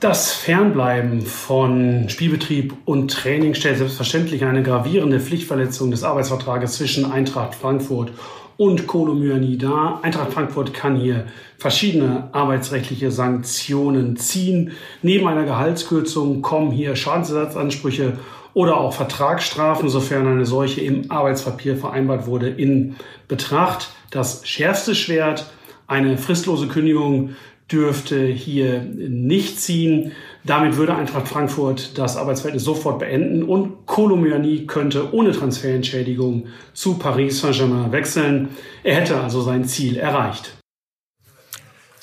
Das 0.00 0.32
Fernbleiben 0.32 1.22
von 1.22 2.08
Spielbetrieb 2.08 2.72
und 2.84 3.10
Training 3.10 3.54
stellt 3.54 3.78
selbstverständlich 3.78 4.44
eine 4.44 4.62
gravierende 4.62 5.18
Pflichtverletzung 5.18 5.90
des 5.90 6.04
Arbeitsvertrages 6.04 6.74
zwischen 6.74 7.10
Eintracht 7.10 7.56
Frankfurt 7.56 8.12
und 8.56 8.86
Kolomyani 8.86 9.58
dar. 9.58 10.00
Eintracht 10.02 10.32
Frankfurt 10.32 10.72
kann 10.72 10.96
hier 10.96 11.26
verschiedene 11.58 12.28
arbeitsrechtliche 12.32 13.10
Sanktionen 13.10 14.16
ziehen. 14.16 14.72
Neben 15.02 15.26
einer 15.26 15.44
Gehaltskürzung 15.44 16.42
kommen 16.42 16.70
hier 16.70 16.94
Schadensersatzansprüche 16.94 18.18
oder 18.58 18.76
auch 18.76 18.92
Vertragsstrafen, 18.92 19.88
sofern 19.88 20.26
eine 20.26 20.44
solche 20.44 20.80
im 20.80 21.12
Arbeitspapier 21.12 21.76
vereinbart 21.76 22.26
wurde, 22.26 22.48
in 22.48 22.96
Betracht. 23.28 23.90
Das 24.10 24.44
schärfste 24.48 24.96
Schwert, 24.96 25.48
eine 25.86 26.18
fristlose 26.18 26.66
Kündigung, 26.66 27.36
dürfte 27.70 28.26
hier 28.26 28.80
nicht 28.80 29.60
ziehen. 29.60 30.10
Damit 30.42 30.76
würde 30.76 30.96
Eintracht 30.96 31.28
Frankfurt 31.28 31.96
das 31.96 32.16
Arbeitsverhältnis 32.16 32.64
sofort 32.64 32.98
beenden 32.98 33.44
und 33.44 33.86
Kolomyani 33.86 34.66
könnte 34.66 35.14
ohne 35.14 35.30
Transferentschädigung 35.30 36.48
zu 36.72 36.98
Paris 36.98 37.40
Saint-Germain 37.40 37.92
wechseln. 37.92 38.48
Er 38.82 38.96
hätte 38.96 39.20
also 39.20 39.40
sein 39.40 39.66
Ziel 39.66 39.98
erreicht. 39.98 40.57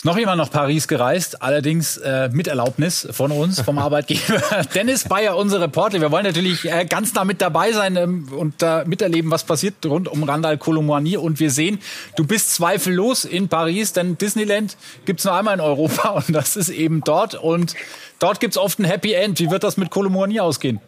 Noch 0.05 0.19
jemand 0.19 0.37
nach 0.37 0.51
Paris 0.51 0.87
gereist, 0.87 1.41
allerdings 1.41 1.97
äh, 1.97 2.29
mit 2.31 2.47
Erlaubnis 2.47 3.07
von 3.09 3.31
uns, 3.31 3.61
vom 3.61 3.79
Arbeitgeber. 3.79 4.39
Dennis 4.75 5.05
Bayer, 5.05 5.35
unser 5.35 5.59
Reporter. 5.59 5.99
Wir 5.99 6.11
wollen 6.11 6.25
natürlich 6.25 6.63
äh, 6.71 6.85
ganz 6.85 7.15
nah 7.15 7.25
mit 7.25 7.41
dabei 7.41 7.71
sein 7.71 7.95
ähm, 7.95 8.31
und 8.31 8.61
da 8.61 8.83
äh, 8.83 8.85
miterleben, 8.85 9.31
was 9.31 9.45
passiert 9.45 9.83
rund 9.83 10.07
um 10.07 10.21
Randall 10.21 10.59
Colomboigny. 10.59 11.17
Und 11.17 11.39
wir 11.39 11.49
sehen, 11.49 11.79
du 12.17 12.27
bist 12.27 12.53
zweifellos 12.53 13.25
in 13.25 13.49
Paris, 13.49 13.93
denn 13.93 14.15
Disneyland 14.15 14.77
gibt's 15.05 15.25
nur 15.25 15.33
einmal 15.33 15.55
in 15.55 15.59
Europa 15.59 16.09
und 16.27 16.31
das 16.35 16.55
ist 16.55 16.69
eben 16.69 17.01
dort. 17.01 17.33
Und 17.33 17.73
dort 18.19 18.39
gibt's 18.39 18.59
oft 18.59 18.77
ein 18.77 18.85
Happy 18.85 19.13
End. 19.13 19.39
Wie 19.39 19.49
wird 19.49 19.63
das 19.63 19.75
mit 19.75 19.89
Colomboigny 19.89 20.39
ausgehen? 20.39 20.81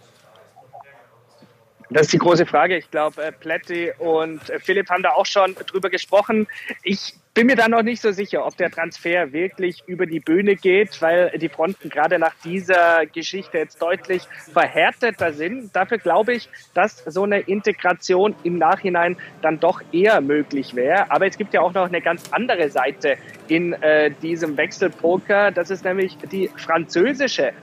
Das 1.90 2.04
ist 2.04 2.14
die 2.14 2.20
große 2.20 2.46
Frage. 2.46 2.78
Ich 2.78 2.92
glaube, 2.92 3.24
äh, 3.24 3.32
Pletti 3.32 3.94
und 3.98 4.48
äh, 4.52 4.60
Philipp 4.60 4.92
haben 4.92 5.02
da 5.02 5.14
auch 5.14 5.26
schon 5.26 5.56
drüber 5.56 5.90
gesprochen. 5.90 6.46
Ich 6.84 7.16
bin 7.38 7.46
mir 7.46 7.56
da 7.56 7.68
noch 7.68 7.84
nicht 7.84 8.02
so 8.02 8.12
sicher, 8.12 8.48
ob 8.48 8.58
der 8.58 8.72
Transfer 8.72 9.32
wirklich 9.32 9.84
über 9.86 10.08
die 10.08 10.20
Bühne 10.20 10.56
geht, 10.56 11.00
weil 11.04 11.30
die 11.38 11.50
Fronten 11.50 11.88
gerade 11.88 12.18
nach 12.18 12.34
dieser 12.44 13.06
Geschichte 13.06 13.60
jetzt 13.60 13.80
deutlich 13.80 14.24
verhärteter 14.52 15.32
sind. 15.34 15.76
Dafür 15.76 16.00
glaube 16.00 16.34
ich, 16.34 16.50
dass 16.74 16.98
so 17.06 17.26
eine 17.26 17.42
Integration 17.42 18.34
im 18.44 18.58
Nachhinein 18.58 19.18
dann 19.44 19.60
doch 19.60 19.84
eher 19.92 20.20
möglich 20.20 20.76
wäre. 20.76 21.12
Aber 21.12 21.28
es 21.28 21.38
gibt 21.38 21.54
ja 21.54 21.62
auch 21.62 21.76
noch 21.76 21.86
eine 21.86 22.02
ganz 22.02 22.24
andere 22.32 22.72
Seite 22.72 23.18
in 23.48 23.74
äh, 23.84 24.10
diesem 24.10 24.58
Wechselpoker. 24.58 25.52
Das 25.52 25.70
ist 25.70 25.86
nämlich 25.86 26.18
die 26.32 26.50
französische 26.58 27.54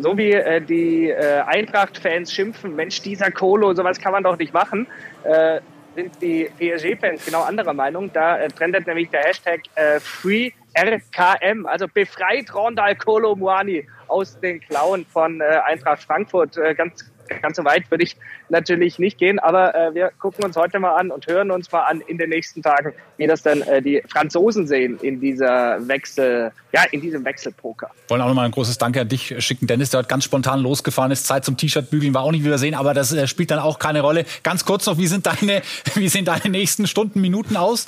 so 0.00 0.16
wie 0.16 0.32
äh, 0.32 0.62
die 0.62 1.10
äh, 1.10 1.40
Eintracht-Fans 1.40 2.32
schimpfen, 2.32 2.76
Mensch, 2.76 3.02
dieser 3.02 3.32
Kolo, 3.32 3.74
sowas 3.74 3.98
kann 3.98 4.12
man 4.12 4.22
doch 4.22 4.38
nicht 4.38 4.54
machen. 4.54 4.86
Äh, 5.24 5.60
sind 5.98 6.22
die 6.22 6.48
PSG-Fans 6.58 7.24
genau 7.24 7.42
anderer 7.42 7.74
Meinung. 7.74 8.12
Da 8.12 8.38
äh, 8.38 8.48
trendet 8.48 8.86
nämlich 8.86 9.10
der 9.10 9.22
Hashtag 9.24 9.62
äh, 9.74 9.98
FreeRKM, 9.98 11.66
also 11.66 11.88
befreit 11.88 12.54
Rondal 12.54 12.94
Kolo 12.94 13.34
Muani 13.34 13.84
aus 14.06 14.38
den 14.38 14.60
Klauen 14.60 15.04
von 15.06 15.40
äh, 15.40 15.44
Eintracht 15.66 16.04
Frankfurt. 16.04 16.56
Äh, 16.56 16.76
ganz 16.76 17.10
ganz 17.42 17.56
so 17.56 17.64
weit 17.64 17.90
würde 17.90 18.04
ich 18.04 18.16
natürlich 18.48 18.98
nicht 18.98 19.18
gehen, 19.18 19.38
aber 19.38 19.74
äh, 19.74 19.94
wir 19.94 20.10
gucken 20.18 20.44
uns 20.44 20.56
heute 20.56 20.78
mal 20.78 20.96
an 20.96 21.10
und 21.10 21.26
hören 21.26 21.50
uns 21.50 21.70
mal 21.70 21.82
an 21.82 22.00
in 22.06 22.18
den 22.18 22.30
nächsten 22.30 22.62
Tagen, 22.62 22.92
wie 23.16 23.26
das 23.26 23.42
dann 23.42 23.62
äh, 23.62 23.82
die 23.82 24.02
Franzosen 24.08 24.66
sehen 24.66 24.98
in 25.02 25.20
dieser 25.20 25.86
Wechsel, 25.86 26.52
ja, 26.72 26.82
in 26.90 27.00
diesem 27.00 27.24
Wechselpoker. 27.24 27.90
Wollen 28.08 28.22
auch 28.22 28.28
nochmal 28.28 28.46
ein 28.46 28.50
großes 28.50 28.78
Danke 28.78 29.00
an 29.00 29.08
dich 29.08 29.34
schicken, 29.38 29.66
Dennis, 29.66 29.90
der 29.90 30.00
hat 30.00 30.08
ganz 30.08 30.24
spontan 30.24 30.60
losgefahren 30.60 31.10
ist. 31.10 31.26
Zeit 31.26 31.44
zum 31.44 31.56
T-Shirt 31.56 31.90
bügeln 31.90 32.14
war 32.14 32.22
auch 32.22 32.32
nicht 32.32 32.44
wieder 32.44 32.58
sehen, 32.58 32.74
aber 32.74 32.94
das 32.94 33.12
äh, 33.12 33.26
spielt 33.26 33.50
dann 33.50 33.58
auch 33.58 33.78
keine 33.78 34.00
Rolle. 34.00 34.24
Ganz 34.42 34.64
kurz 34.64 34.86
noch, 34.86 34.98
wie 34.98 35.06
sind 35.06 35.26
deine, 35.26 35.62
wie 35.94 36.08
sehen 36.08 36.24
deine 36.24 36.48
nächsten 36.48 36.86
Stunden, 36.86 37.20
Minuten 37.20 37.56
aus? 37.56 37.86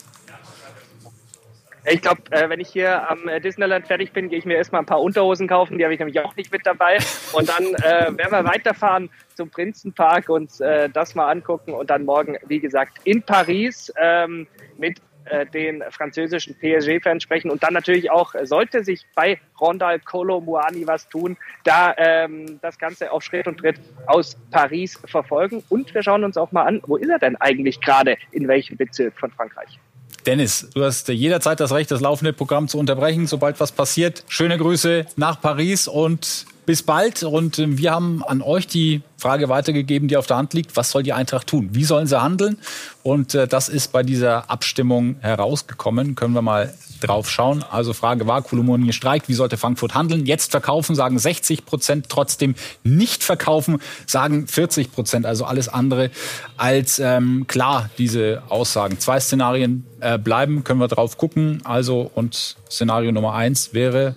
Ich 1.91 2.03
glaube, 2.03 2.23
äh, 2.31 2.49
wenn 2.49 2.61
ich 2.61 2.69
hier 2.69 3.11
am 3.11 3.29
Disneyland 3.43 3.87
fertig 3.87 4.13
bin, 4.13 4.29
gehe 4.29 4.39
ich 4.39 4.45
mir 4.45 4.57
erstmal 4.57 4.83
ein 4.83 4.87
paar 4.87 5.01
Unterhosen 5.01 5.49
kaufen. 5.49 5.77
Die 5.77 5.85
habe 5.85 5.93
ich 5.93 5.99
nämlich 5.99 6.21
auch 6.21 6.37
nicht 6.37 6.53
mit 6.53 6.65
dabei. 6.65 6.99
Und 7.33 7.49
dann 7.49 7.75
äh, 7.75 8.17
werden 8.17 8.31
wir 8.31 8.45
weiterfahren 8.45 9.11
zum 9.35 9.51
Prinzenpark 9.51 10.29
und 10.29 10.61
äh, 10.61 10.89
das 10.89 11.17
mal 11.17 11.29
angucken. 11.29 11.73
Und 11.73 11.91
dann 11.91 12.05
morgen, 12.05 12.37
wie 12.47 12.61
gesagt, 12.61 12.99
in 13.05 13.23
Paris 13.23 13.93
ähm, 14.01 14.47
mit 14.79 15.01
äh, 15.25 15.47
den 15.47 15.83
französischen 15.91 16.55
PSG-Fans 16.55 17.25
sprechen. 17.25 17.51
Und 17.51 17.63
dann 17.65 17.75
natürlich 17.75 18.11
auch, 18.11 18.35
sollte 18.45 18.85
sich 18.85 19.05
bei 19.17 19.41
Rondal 19.61 19.99
Colo 19.99 20.41
Muani 20.41 20.87
was 20.87 21.09
tun, 21.09 21.37
da 21.65 21.93
ähm, 21.97 22.61
das 22.63 22.79
Ganze 22.79 23.11
auf 23.11 23.25
Schritt 23.25 23.49
und 23.49 23.59
Tritt 23.59 23.81
aus 24.07 24.37
Paris 24.53 25.01
verfolgen. 25.07 25.65
Und 25.69 25.93
wir 25.93 26.05
schauen 26.05 26.23
uns 26.23 26.37
auch 26.37 26.53
mal 26.53 26.65
an, 26.65 26.83
wo 26.87 26.97
ist 26.97 27.11
er 27.11 27.19
denn 27.19 27.37
eigentlich 27.37 27.81
gerade, 27.81 28.17
in 28.31 28.47
welchem 28.47 28.77
Bezirk 28.77 29.19
von 29.19 29.31
Frankreich? 29.33 29.79
Dennis, 30.27 30.69
du 30.75 30.85
hast 30.85 31.09
jederzeit 31.09 31.61
das 31.61 31.73
Recht, 31.73 31.91
das 31.91 32.01
laufende 32.01 32.33
Programm 32.33 32.69
zu 32.69 32.79
unterbrechen, 32.79 33.27
sobald 33.27 33.59
was 33.61 33.73
passiert. 33.73 34.25
Schöne 34.29 34.59
Grüße 34.59 35.07
nach 35.17 35.41
Paris 35.41 35.89
und 35.89 36.47
bis 36.67 36.83
bald. 36.83 37.23
Und 37.23 37.59
äh, 37.59 37.79
wir 37.79 37.91
haben 37.93 38.23
an 38.25 38.43
euch 38.43 38.67
die 38.67 39.03
Frage 39.17 39.49
weitergegeben, 39.49 40.09
die 40.09 40.17
auf 40.17 40.27
der 40.27 40.37
Hand 40.37 40.55
liegt. 40.55 40.77
Was 40.77 40.91
soll 40.91 41.03
die 41.03 41.13
Eintracht 41.13 41.47
tun? 41.47 41.71
Wie 41.73 41.85
sollen 41.85 42.07
sie 42.07 42.23
handeln? 42.23 42.59
Und 43.03 43.35
äh, 43.35 43.49
das 43.49 43.69
ist 43.69 43.93
bei 43.93 44.03
dieser 44.03 44.51
Abstimmung 44.51 45.17
herausgekommen. 45.21 46.15
Können 46.15 46.35
wir 46.35 46.43
mal 46.43 46.73
drauf 47.01 47.31
schauen. 47.31 47.65
Also 47.71 47.93
Frage 47.93 48.27
war, 48.27 48.43
Kolomoni 48.43 48.93
streikt, 48.93 49.29
wie 49.29 49.35
sollte 49.35 49.57
Frankfurt 49.57 49.95
handeln? 49.95 50.27
Jetzt 50.27 50.51
verkaufen, 50.51 50.95
sagen 50.95 51.19
60 51.19 51.67
Prozent, 51.67 52.09
trotzdem 52.09 52.55
nicht 52.85 53.23
verkaufen, 53.25 53.81
sagen 54.07 54.47
40 54.47 54.93
Prozent. 54.93 55.27
Also 55.27 55.45
alles 55.45 55.69
andere 55.69 56.11
als 56.57 56.99
ähm, 56.99 57.47
klar, 57.47 57.91
diese 57.99 58.43
Aussagen. 58.49 58.99
Zwei 58.99 59.21
Szenarien 59.21 59.87
äh, 60.01 60.19
bleiben, 60.19 60.65
können 60.65 60.81
wir 60.81 60.89
drauf 60.89 61.19
gucken. 61.19 61.61
Also 61.65 62.11
und 62.15 62.57
Szenario 62.71 63.13
Nummer 63.13 63.35
eins 63.35 63.75
wäre, 63.75 64.15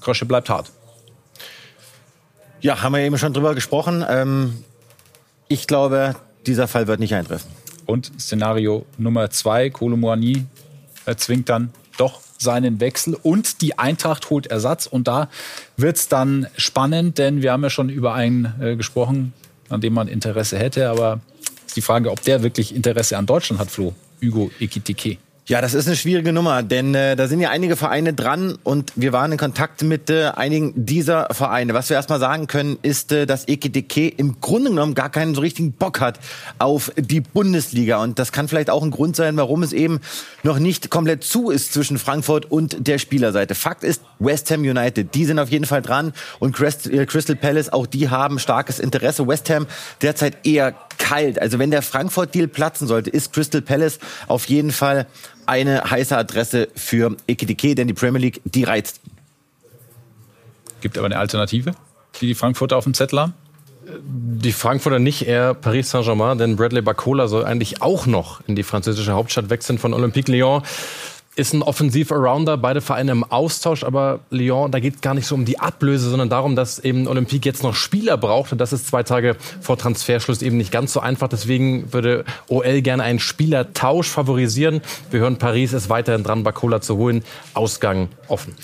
Krösche 0.00 0.26
bleibt 0.26 0.48
hart. 0.48 0.70
Ja, 2.60 2.82
haben 2.82 2.92
wir 2.92 3.00
eben 3.00 3.18
schon 3.18 3.32
drüber 3.32 3.54
gesprochen. 3.54 4.04
Ähm, 4.08 4.64
ich 5.48 5.66
glaube, 5.66 6.14
dieser 6.46 6.68
Fall 6.68 6.86
wird 6.86 7.00
nicht 7.00 7.14
eintreffen. 7.14 7.50
Und 7.86 8.12
Szenario 8.20 8.86
Nummer 8.98 9.30
zwei, 9.30 9.70
Kolomoani 9.70 10.46
erzwingt 11.06 11.48
dann 11.48 11.70
doch 11.96 12.20
seinen 12.38 12.80
Wechsel 12.80 13.16
und 13.22 13.60
die 13.60 13.78
Eintracht 13.78 14.30
holt 14.30 14.46
Ersatz. 14.46 14.86
Und 14.86 15.08
da 15.08 15.28
wird's 15.76 16.08
dann 16.08 16.46
spannend, 16.56 17.18
denn 17.18 17.42
wir 17.42 17.52
haben 17.52 17.62
ja 17.62 17.70
schon 17.70 17.88
über 17.88 18.14
einen 18.14 18.54
äh, 18.60 18.76
gesprochen, 18.76 19.32
an 19.68 19.80
dem 19.80 19.94
man 19.94 20.08
Interesse 20.08 20.58
hätte. 20.58 20.90
Aber 20.90 21.20
ist 21.66 21.76
die 21.76 21.82
Frage, 21.82 22.10
ob 22.10 22.22
der 22.22 22.42
wirklich 22.42 22.74
Interesse 22.74 23.16
an 23.16 23.26
Deutschland 23.26 23.60
hat, 23.60 23.70
Flo. 23.70 23.94
Hugo 24.20 24.50
Ekitike. 24.60 25.18
Ja, 25.48 25.60
das 25.60 25.74
ist 25.74 25.88
eine 25.88 25.96
schwierige 25.96 26.32
Nummer, 26.32 26.62
denn 26.62 26.94
äh, 26.94 27.16
da 27.16 27.26
sind 27.26 27.40
ja 27.40 27.50
einige 27.50 27.74
Vereine 27.74 28.14
dran 28.14 28.58
und 28.62 28.92
wir 28.94 29.12
waren 29.12 29.32
in 29.32 29.38
Kontakt 29.38 29.82
mit 29.82 30.08
äh, 30.08 30.26
einigen 30.28 30.72
dieser 30.76 31.34
Vereine. 31.34 31.74
Was 31.74 31.88
wir 31.88 31.96
erstmal 31.96 32.20
sagen 32.20 32.46
können, 32.46 32.78
ist, 32.82 33.10
äh, 33.10 33.26
dass 33.26 33.48
EKTK 33.48 34.06
im 34.16 34.40
Grunde 34.40 34.70
genommen 34.70 34.94
gar 34.94 35.10
keinen 35.10 35.34
so 35.34 35.40
richtigen 35.40 35.72
Bock 35.72 36.00
hat 36.00 36.20
auf 36.60 36.92
die 36.96 37.20
Bundesliga. 37.20 38.00
Und 38.00 38.20
das 38.20 38.30
kann 38.30 38.46
vielleicht 38.46 38.70
auch 38.70 38.84
ein 38.84 38.92
Grund 38.92 39.16
sein, 39.16 39.36
warum 39.36 39.64
es 39.64 39.72
eben 39.72 40.00
noch 40.44 40.60
nicht 40.60 40.90
komplett 40.90 41.24
zu 41.24 41.50
ist 41.50 41.72
zwischen 41.72 41.98
Frankfurt 41.98 42.48
und 42.48 42.86
der 42.86 42.98
Spielerseite. 42.98 43.56
Fakt 43.56 43.82
ist, 43.82 44.00
West 44.20 44.48
Ham 44.52 44.60
United, 44.60 45.12
die 45.12 45.24
sind 45.24 45.40
auf 45.40 45.50
jeden 45.50 45.64
Fall 45.64 45.82
dran 45.82 46.12
und 46.38 46.56
äh, 46.60 47.04
Crystal 47.04 47.34
Palace, 47.34 47.72
auch 47.72 47.86
die 47.86 48.10
haben 48.10 48.38
starkes 48.38 48.78
Interesse. 48.78 49.26
West 49.26 49.50
Ham 49.50 49.66
derzeit 50.02 50.46
eher 50.46 50.76
kalt. 51.02 51.40
Also 51.40 51.58
wenn 51.58 51.70
der 51.70 51.82
Frankfurt-Deal 51.82 52.46
platzen 52.46 52.86
sollte, 52.86 53.10
ist 53.10 53.32
Crystal 53.32 53.60
Palace 53.60 53.98
auf 54.28 54.46
jeden 54.46 54.70
Fall 54.70 55.06
eine 55.46 55.90
heiße 55.90 56.16
Adresse 56.16 56.68
für 56.76 57.16
Ekitike, 57.26 57.74
denn 57.74 57.88
die 57.88 57.94
Premier 57.94 58.20
League, 58.20 58.40
die 58.44 58.62
reizt. 58.62 59.00
Gibt 60.80 60.96
aber 60.96 61.06
eine 61.06 61.18
Alternative, 61.18 61.74
die 62.20 62.28
die 62.28 62.34
Frankfurter 62.34 62.76
auf 62.76 62.84
dem 62.84 62.94
Zettel 62.94 63.20
haben? 63.20 63.34
Die 64.04 64.52
Frankfurter 64.52 65.00
nicht, 65.00 65.26
eher 65.26 65.54
Paris 65.54 65.90
Saint-Germain, 65.90 66.38
denn 66.38 66.54
Bradley 66.54 66.82
Bacola 66.82 67.26
soll 67.26 67.44
eigentlich 67.44 67.82
auch 67.82 68.06
noch 68.06 68.40
in 68.46 68.54
die 68.54 68.62
französische 68.62 69.12
Hauptstadt 69.12 69.50
wechseln 69.50 69.78
von 69.78 69.92
Olympique 69.92 70.30
Lyon 70.30 70.62
ist 71.34 71.54
ein 71.54 71.62
Offensiv-Arounder, 71.62 72.58
beide 72.58 72.82
Vereine 72.82 73.12
im 73.12 73.24
Austausch, 73.24 73.84
aber 73.84 74.20
Lyon, 74.30 74.70
da 74.70 74.80
geht 74.80 74.96
es 74.96 75.00
gar 75.00 75.14
nicht 75.14 75.26
so 75.26 75.34
um 75.34 75.46
die 75.46 75.58
Ablöse, 75.58 76.10
sondern 76.10 76.28
darum, 76.28 76.56
dass 76.56 76.78
eben 76.78 77.06
Olympique 77.06 77.46
jetzt 77.46 77.62
noch 77.62 77.74
Spieler 77.74 78.18
braucht 78.18 78.52
und 78.52 78.58
das 78.58 78.72
ist 78.74 78.86
zwei 78.86 79.02
Tage 79.02 79.36
vor 79.60 79.78
Transferschluss 79.78 80.42
eben 80.42 80.58
nicht 80.58 80.70
ganz 80.70 80.92
so 80.92 81.00
einfach. 81.00 81.28
Deswegen 81.28 81.92
würde 81.92 82.24
OL 82.48 82.82
gerne 82.82 83.02
einen 83.02 83.18
Spielertausch 83.18 84.08
favorisieren. 84.08 84.82
Wir 85.10 85.20
hören, 85.20 85.38
Paris 85.38 85.72
ist 85.72 85.88
weiterhin 85.88 86.22
dran, 86.22 86.42
Bacola 86.42 86.82
zu 86.82 86.96
holen. 86.96 87.24
Ausgang 87.54 88.08
offen. 88.28 88.54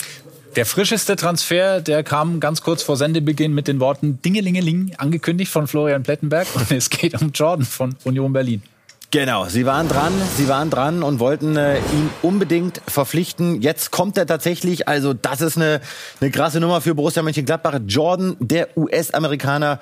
Der 0.55 0.65
frischeste 0.65 1.15
Transfer, 1.15 1.81
der 1.81 2.03
kam 2.03 2.39
ganz 2.39 2.61
kurz 2.61 2.83
vor 2.83 2.97
Sendebeginn 2.97 3.53
mit 3.53 3.67
den 3.67 3.79
Worten 3.79 4.21
Dingelingeling 4.21 4.93
angekündigt 4.97 5.51
von 5.51 5.67
Florian 5.67 6.03
Plettenberg 6.03 6.47
und 6.55 6.71
es 6.71 6.89
geht 6.89 7.19
um 7.19 7.31
Jordan 7.31 7.65
von 7.65 7.95
Union 8.03 8.33
Berlin. 8.33 8.61
Genau, 9.11 9.45
sie 9.45 9.65
waren 9.65 9.87
dran, 9.87 10.13
sie 10.37 10.47
waren 10.47 10.69
dran 10.69 11.01
und 11.01 11.19
wollten 11.19 11.57
äh, 11.57 11.79
ihn 11.79 12.11
unbedingt 12.21 12.79
verpflichten. 12.87 13.59
Jetzt 13.59 13.89
kommt 13.89 14.19
er 14.19 14.27
tatsächlich, 14.27 14.87
also 14.87 15.15
das 15.15 15.41
ist 15.41 15.57
eine, 15.57 15.81
eine 16.21 16.29
krasse 16.29 16.59
Nummer 16.59 16.79
für 16.79 16.93
Borussia 16.93 17.23
Mönchengladbach. 17.23 17.79
Jordan, 17.87 18.37
der 18.39 18.77
US-Amerikaner, 18.77 19.79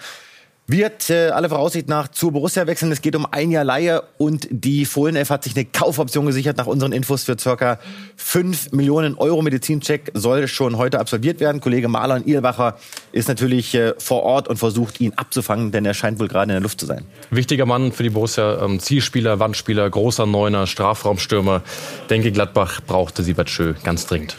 wird 0.68 1.10
äh, 1.10 1.30
alle 1.30 1.48
Voraussicht 1.48 1.88
nach 1.88 2.10
zu 2.10 2.32
Borussia 2.32 2.68
wechseln. 2.68 2.92
Es 2.92 3.02
geht 3.02 3.16
um 3.16 3.26
ein 3.26 3.52
Jahr 3.52 3.64
Leihe 3.64 4.04
und 4.18 4.48
die 4.52 4.86
Fohlenelf 4.86 5.30
hat 5.30 5.46
sich 5.46 5.56
eine 5.56 5.64
Kaufoption 5.66 6.26
gesichert 6.26 6.58
nach 6.58 6.68
unseren 6.68 6.92
Infos 6.92 7.24
für 7.24 7.40
circa 7.40 7.80
5 8.18 8.74
Millionen 8.74 9.16
Euro. 9.16 9.42
Medizincheck 9.42 10.12
soll 10.14 10.48
schon 10.50 10.78
heute 10.78 11.00
absolviert 11.00 11.40
werden. 11.40 11.62
Kollege 11.62 11.88
Marlon 11.88 12.26
Ihlbacher 12.26 12.78
ist 13.14 13.30
natürlich 13.30 13.74
äh, 13.76 13.94
vor 13.98 14.24
Ort 14.24 14.50
und 14.50 14.58
versucht 14.58 15.00
ihn 15.00 15.14
abzufangen, 15.16 15.72
denn 15.72 15.86
er 15.86 15.94
scheint 15.94 16.20
wohl 16.20 16.28
gerade 16.28 16.52
in 16.52 16.56
der 16.56 16.62
Luft 16.62 16.82
zu 16.82 16.86
sein. 16.86 17.06
Wichtiger 17.30 17.66
Mann 17.66 17.94
für 17.94 18.04
die 18.04 18.10
Borussia, 18.10 18.62
ähm, 18.62 18.82
Zielspieler, 18.82 19.40
Wandspieler, 19.40 19.90
großer 19.90 20.26
Neuner, 20.26 20.68
Strafraumstürmer. 20.68 21.62
Denke 22.10 22.34
Gladbach 22.34 22.82
brauchte 22.86 23.24
Siebert 23.24 23.50
Schö 23.50 23.74
ganz 23.84 24.06
dringend. 24.06 24.38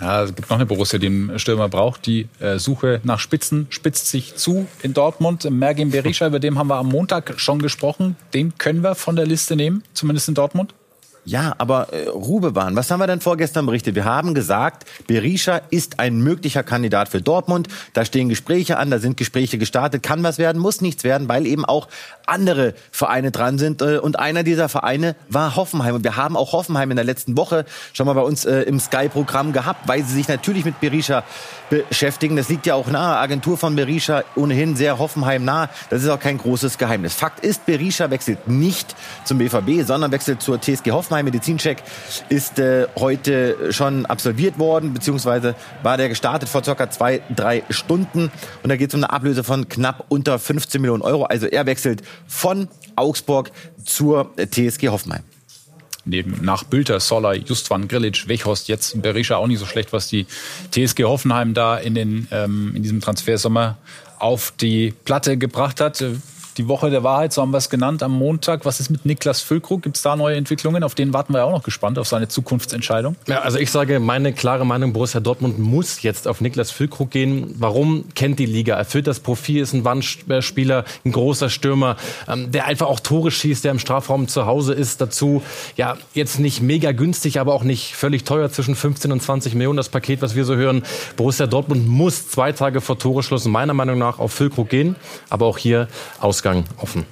Ja, 0.00 0.24
es 0.24 0.34
gibt 0.34 0.50
noch 0.50 0.56
eine 0.56 0.66
Borussia, 0.66 0.98
die 0.98 1.06
einen 1.06 1.38
Stürmer 1.38 1.68
braucht. 1.68 2.06
Die 2.06 2.28
äh, 2.38 2.58
Suche 2.58 3.00
nach 3.04 3.18
Spitzen 3.18 3.66
spitzt 3.70 4.08
sich 4.08 4.36
zu 4.36 4.66
in 4.82 4.92
Dortmund. 4.92 5.48
Mergin 5.50 5.90
Berisha, 5.90 6.26
über 6.26 6.38
den 6.38 6.58
haben 6.58 6.68
wir 6.68 6.76
am 6.76 6.88
Montag 6.88 7.40
schon 7.40 7.60
gesprochen. 7.60 8.16
Den 8.34 8.58
können 8.58 8.82
wir 8.82 8.94
von 8.94 9.16
der 9.16 9.26
Liste 9.26 9.56
nehmen, 9.56 9.82
zumindest 9.94 10.28
in 10.28 10.34
Dortmund. 10.34 10.74
Ja, 11.28 11.56
aber 11.58 11.92
äh, 11.92 12.06
Rubeban, 12.06 12.76
was 12.76 12.88
haben 12.88 13.00
wir 13.00 13.08
denn 13.08 13.20
vorgestern 13.20 13.66
berichtet? 13.66 13.96
Wir 13.96 14.04
haben 14.04 14.32
gesagt, 14.32 14.86
Berisha 15.08 15.60
ist 15.70 15.98
ein 15.98 16.20
möglicher 16.20 16.62
Kandidat 16.62 17.08
für 17.08 17.20
Dortmund. 17.20 17.66
Da 17.94 18.04
stehen 18.04 18.28
Gespräche 18.28 18.78
an, 18.78 18.92
da 18.92 19.00
sind 19.00 19.16
Gespräche 19.16 19.58
gestartet. 19.58 20.04
Kann 20.04 20.22
was 20.22 20.38
werden, 20.38 20.62
muss 20.62 20.80
nichts 20.80 21.02
werden, 21.02 21.28
weil 21.28 21.48
eben 21.48 21.64
auch 21.64 21.88
andere 22.26 22.74
Vereine 22.92 23.32
dran 23.32 23.58
sind. 23.58 23.82
Äh, 23.82 23.98
und 23.98 24.20
einer 24.20 24.44
dieser 24.44 24.68
Vereine 24.68 25.16
war 25.28 25.56
Hoffenheim. 25.56 25.96
Und 25.96 26.04
wir 26.04 26.14
haben 26.14 26.36
auch 26.36 26.52
Hoffenheim 26.52 26.92
in 26.92 26.96
der 26.96 27.04
letzten 27.04 27.36
Woche 27.36 27.64
schon 27.92 28.06
mal 28.06 28.12
bei 28.12 28.20
uns 28.20 28.44
äh, 28.44 28.60
im 28.60 28.78
Sky-Programm 28.78 29.52
gehabt, 29.52 29.88
weil 29.88 30.04
sie 30.04 30.14
sich 30.14 30.28
natürlich 30.28 30.64
mit 30.64 30.78
Berisha 30.78 31.24
beschäftigen. 31.70 32.36
Das 32.36 32.48
liegt 32.48 32.66
ja 32.66 32.76
auch 32.76 32.86
nahe. 32.86 33.16
Agentur 33.16 33.58
von 33.58 33.74
Berisha 33.74 34.22
ohnehin 34.36 34.76
sehr 34.76 35.00
Hoffenheim 35.00 35.44
nah. 35.44 35.70
Das 35.90 36.04
ist 36.04 36.08
auch 36.08 36.20
kein 36.20 36.38
großes 36.38 36.78
Geheimnis. 36.78 37.14
Fakt 37.14 37.40
ist, 37.40 37.66
Berisha 37.66 38.10
wechselt 38.10 38.46
nicht 38.46 38.94
zum 39.24 39.38
BVB, 39.38 39.84
sondern 39.84 40.12
wechselt 40.12 40.40
zur 40.40 40.60
TSG 40.60 40.92
Hoffenheim. 40.92 41.15
Medizincheck 41.22 41.82
ist 42.28 42.58
äh, 42.58 42.86
heute 42.96 43.72
schon 43.72 44.06
absolviert 44.06 44.58
worden, 44.58 44.94
beziehungsweise 44.94 45.54
war 45.82 45.96
der 45.96 46.08
gestartet 46.08 46.48
vor 46.48 46.64
circa 46.64 46.90
zwei, 46.90 47.22
drei 47.34 47.62
Stunden. 47.70 48.30
Und 48.62 48.68
da 48.68 48.76
geht 48.76 48.90
es 48.90 48.94
um 48.94 49.02
eine 49.02 49.12
Ablöse 49.12 49.44
von 49.44 49.68
knapp 49.68 50.04
unter 50.08 50.38
15 50.38 50.80
Millionen 50.80 51.02
Euro. 51.02 51.24
Also 51.24 51.46
er 51.46 51.66
wechselt 51.66 52.02
von 52.26 52.68
Augsburg 52.96 53.50
zur 53.84 54.30
TSG 54.36 54.88
Hoffenheim 54.88 55.22
neben 56.06 56.44
nach 56.44 56.64
Bülter, 56.64 57.00
Soller, 57.00 57.34
Justwan, 57.34 57.88
Grilic, 57.88 58.28
Wechhorst, 58.28 58.68
jetzt 58.68 59.02
Berisha 59.02 59.36
auch 59.36 59.48
nicht 59.48 59.58
so 59.58 59.66
schlecht, 59.66 59.92
was 59.92 60.08
die 60.08 60.26
TSG 60.70 61.02
Hoffenheim 61.04 61.52
da 61.52 61.76
in, 61.76 61.94
den, 61.94 62.28
ähm, 62.30 62.72
in 62.74 62.82
diesem 62.82 63.00
Transfersommer 63.00 63.76
auf 64.18 64.52
die 64.58 64.94
Platte 65.04 65.36
gebracht 65.36 65.80
hat 65.80 66.02
die 66.56 66.68
Woche 66.68 66.88
der 66.88 67.04
Wahrheit, 67.04 67.32
so 67.32 67.42
haben 67.42 67.50
wir 67.50 67.58
es 67.58 67.68
genannt, 67.68 68.02
am 68.02 68.12
Montag. 68.12 68.64
Was 68.64 68.80
ist 68.80 68.88
mit 68.88 69.04
Niklas 69.04 69.42
Füllkrug? 69.42 69.82
Gibt 69.82 69.96
es 69.96 70.02
da 70.02 70.16
neue 70.16 70.36
Entwicklungen? 70.36 70.82
Auf 70.82 70.94
den 70.94 71.12
warten 71.12 71.34
wir 71.34 71.44
auch 71.44 71.50
noch 71.50 71.62
gespannt, 71.62 71.98
auf 71.98 72.08
seine 72.08 72.28
Zukunftsentscheidung. 72.28 73.16
Ja, 73.26 73.40
also 73.40 73.58
ich 73.58 73.70
sage, 73.70 74.00
meine 74.00 74.32
klare 74.32 74.64
Meinung, 74.64 74.94
Borussia 74.94 75.20
Dortmund 75.20 75.58
muss 75.58 76.02
jetzt 76.02 76.26
auf 76.26 76.40
Niklas 76.40 76.70
Füllkrug 76.70 77.10
gehen. 77.10 77.54
Warum? 77.58 78.06
Kennt 78.14 78.38
die 78.38 78.46
Liga, 78.46 78.74
erfüllt 78.74 79.06
das 79.06 79.20
Profil, 79.20 79.60
ist 79.60 79.74
ein 79.74 79.84
Wandspieler, 79.84 80.84
ein 81.04 81.12
großer 81.12 81.50
Stürmer, 81.50 81.96
ähm, 82.26 82.50
der 82.50 82.64
einfach 82.64 82.86
auch 82.86 83.00
Tore 83.00 83.30
schießt, 83.30 83.64
der 83.64 83.72
im 83.72 83.78
Strafraum 83.78 84.26
zu 84.26 84.46
Hause 84.46 84.72
ist. 84.72 85.00
Dazu, 85.02 85.42
ja, 85.76 85.98
jetzt 86.14 86.40
nicht 86.40 86.62
mega 86.62 86.92
günstig, 86.92 87.38
aber 87.38 87.52
auch 87.52 87.64
nicht 87.64 87.94
völlig 87.94 88.24
teuer, 88.24 88.50
zwischen 88.50 88.74
15 88.74 89.12
und 89.12 89.22
20 89.22 89.54
Millionen 89.54 89.76
das 89.76 89.90
Paket, 89.90 90.22
was 90.22 90.34
wir 90.34 90.46
so 90.46 90.56
hören. 90.56 90.84
Borussia 91.16 91.46
Dortmund 91.46 91.86
muss 91.86 92.28
zwei 92.28 92.52
Tage 92.52 92.80
vor 92.80 92.98
Toreschluss 92.98 93.44
meiner 93.44 93.74
Meinung 93.74 93.98
nach 93.98 94.18
auf 94.18 94.32
Füllkrug 94.32 94.70
gehen, 94.70 94.96
aber 95.28 95.44
auch 95.44 95.58
hier 95.58 95.88
Ausgang 96.20 96.45
Ausgang 96.46 96.64
offen. 96.76 97.04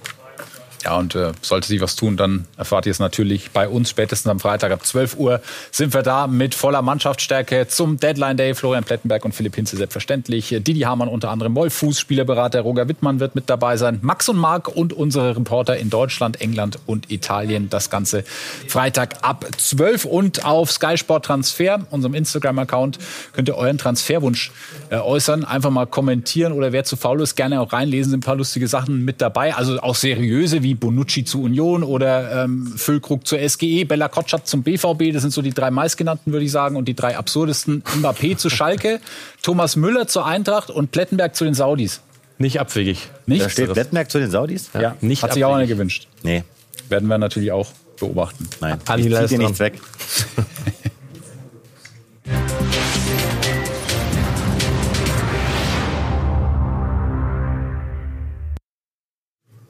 Ja, 0.84 0.98
und 0.98 1.14
äh, 1.14 1.32
sollte 1.40 1.66
sie 1.66 1.80
was 1.80 1.96
tun, 1.96 2.18
dann 2.18 2.44
erfahrt 2.58 2.84
ihr 2.84 2.90
es 2.92 2.98
natürlich 2.98 3.52
bei 3.52 3.66
uns. 3.68 3.88
Spätestens 3.88 4.30
am 4.30 4.38
Freitag 4.38 4.70
ab 4.70 4.84
12 4.84 5.16
Uhr 5.16 5.40
sind 5.70 5.94
wir 5.94 6.02
da 6.02 6.26
mit 6.26 6.54
voller 6.54 6.82
Mannschaftsstärke 6.82 7.66
zum 7.68 7.98
Deadline 7.98 8.36
Day. 8.36 8.54
Florian 8.54 8.84
Plettenberg 8.84 9.24
und 9.24 9.34
Philipp 9.34 9.54
Hinze 9.54 9.78
selbstverständlich. 9.78 10.54
Didi 10.60 10.80
Hamann 10.80 11.08
unter 11.08 11.30
anderem, 11.30 11.54
Wolf 11.54 11.72
Fuß, 11.72 11.98
Spielerberater 11.98 12.60
Roger 12.60 12.86
Wittmann 12.86 13.18
wird 13.18 13.34
mit 13.34 13.48
dabei 13.48 13.78
sein. 13.78 13.98
Max 14.02 14.28
und 14.28 14.36
Marc 14.36 14.68
und 14.68 14.92
unsere 14.92 15.34
Reporter 15.34 15.78
in 15.78 15.88
Deutschland, 15.88 16.42
England 16.42 16.78
und 16.84 17.10
Italien. 17.10 17.70
Das 17.70 17.88
Ganze 17.88 18.22
Freitag 18.68 19.16
ab 19.22 19.46
12 19.56 20.04
und 20.04 20.44
auf 20.44 20.70
Sky 20.70 20.98
Sport 20.98 21.24
Transfer, 21.24 21.86
unserem 21.90 22.12
Instagram-Account, 22.12 22.98
könnt 23.32 23.48
ihr 23.48 23.56
euren 23.56 23.78
Transferwunsch 23.78 24.52
äh, 24.90 24.96
äußern. 24.96 25.46
Einfach 25.46 25.70
mal 25.70 25.86
kommentieren 25.86 26.52
oder 26.52 26.72
wer 26.72 26.84
zu 26.84 26.96
faul 26.96 27.22
ist, 27.22 27.36
gerne 27.36 27.62
auch 27.62 27.72
reinlesen. 27.72 28.10
Sind 28.10 28.18
ein 28.18 28.26
paar 28.26 28.36
lustige 28.36 28.68
Sachen 28.68 29.02
mit 29.02 29.22
dabei. 29.22 29.54
Also 29.54 29.78
auch 29.80 29.94
seriöse 29.94 30.62
wie 30.62 30.73
Bonucci 30.74 31.24
zu 31.24 31.42
Union 31.42 31.82
oder 31.82 32.44
ähm, 32.44 32.72
Füllkrug 32.76 33.26
zur 33.26 33.38
SGE, 33.46 33.84
Bella 33.84 34.08
Kotschat 34.08 34.46
zum 34.46 34.62
BVB. 34.62 35.12
Das 35.12 35.22
sind 35.22 35.32
so 35.32 35.42
die 35.42 35.52
drei 35.52 35.70
meistgenannten, 35.70 36.32
würde 36.32 36.44
ich 36.44 36.52
sagen. 36.52 36.76
Und 36.76 36.86
die 36.86 36.94
drei 36.94 37.16
absurdesten. 37.16 37.82
Mbappé 37.98 38.36
zu 38.36 38.50
Schalke, 38.50 39.00
Thomas 39.42 39.76
Müller 39.76 40.06
zur 40.06 40.26
Eintracht 40.26 40.70
und 40.70 40.90
Plettenberg 40.90 41.34
zu 41.34 41.44
den 41.44 41.54
Saudis. 41.54 42.00
Nicht 42.38 42.60
abwegig. 42.60 43.10
Nicht? 43.26 43.44
Da 43.44 43.48
steht 43.48 43.72
Plettenberg 43.72 44.10
zu 44.10 44.18
den 44.18 44.30
Saudis? 44.30 44.70
Ja, 44.74 44.80
ja 44.80 44.96
nicht 45.00 45.22
hat 45.22 45.34
sich 45.34 45.44
auch 45.44 45.54
einer 45.54 45.66
gewünscht. 45.66 46.08
Nee. 46.22 46.42
Werden 46.88 47.08
wir 47.08 47.18
natürlich 47.18 47.52
auch 47.52 47.68
beobachten. 47.98 48.48
Nein, 48.60 48.78
ich 48.98 49.04
zieh 49.04 49.08
dir 49.08 49.38
nichts 49.38 49.58
weg. 49.60 49.80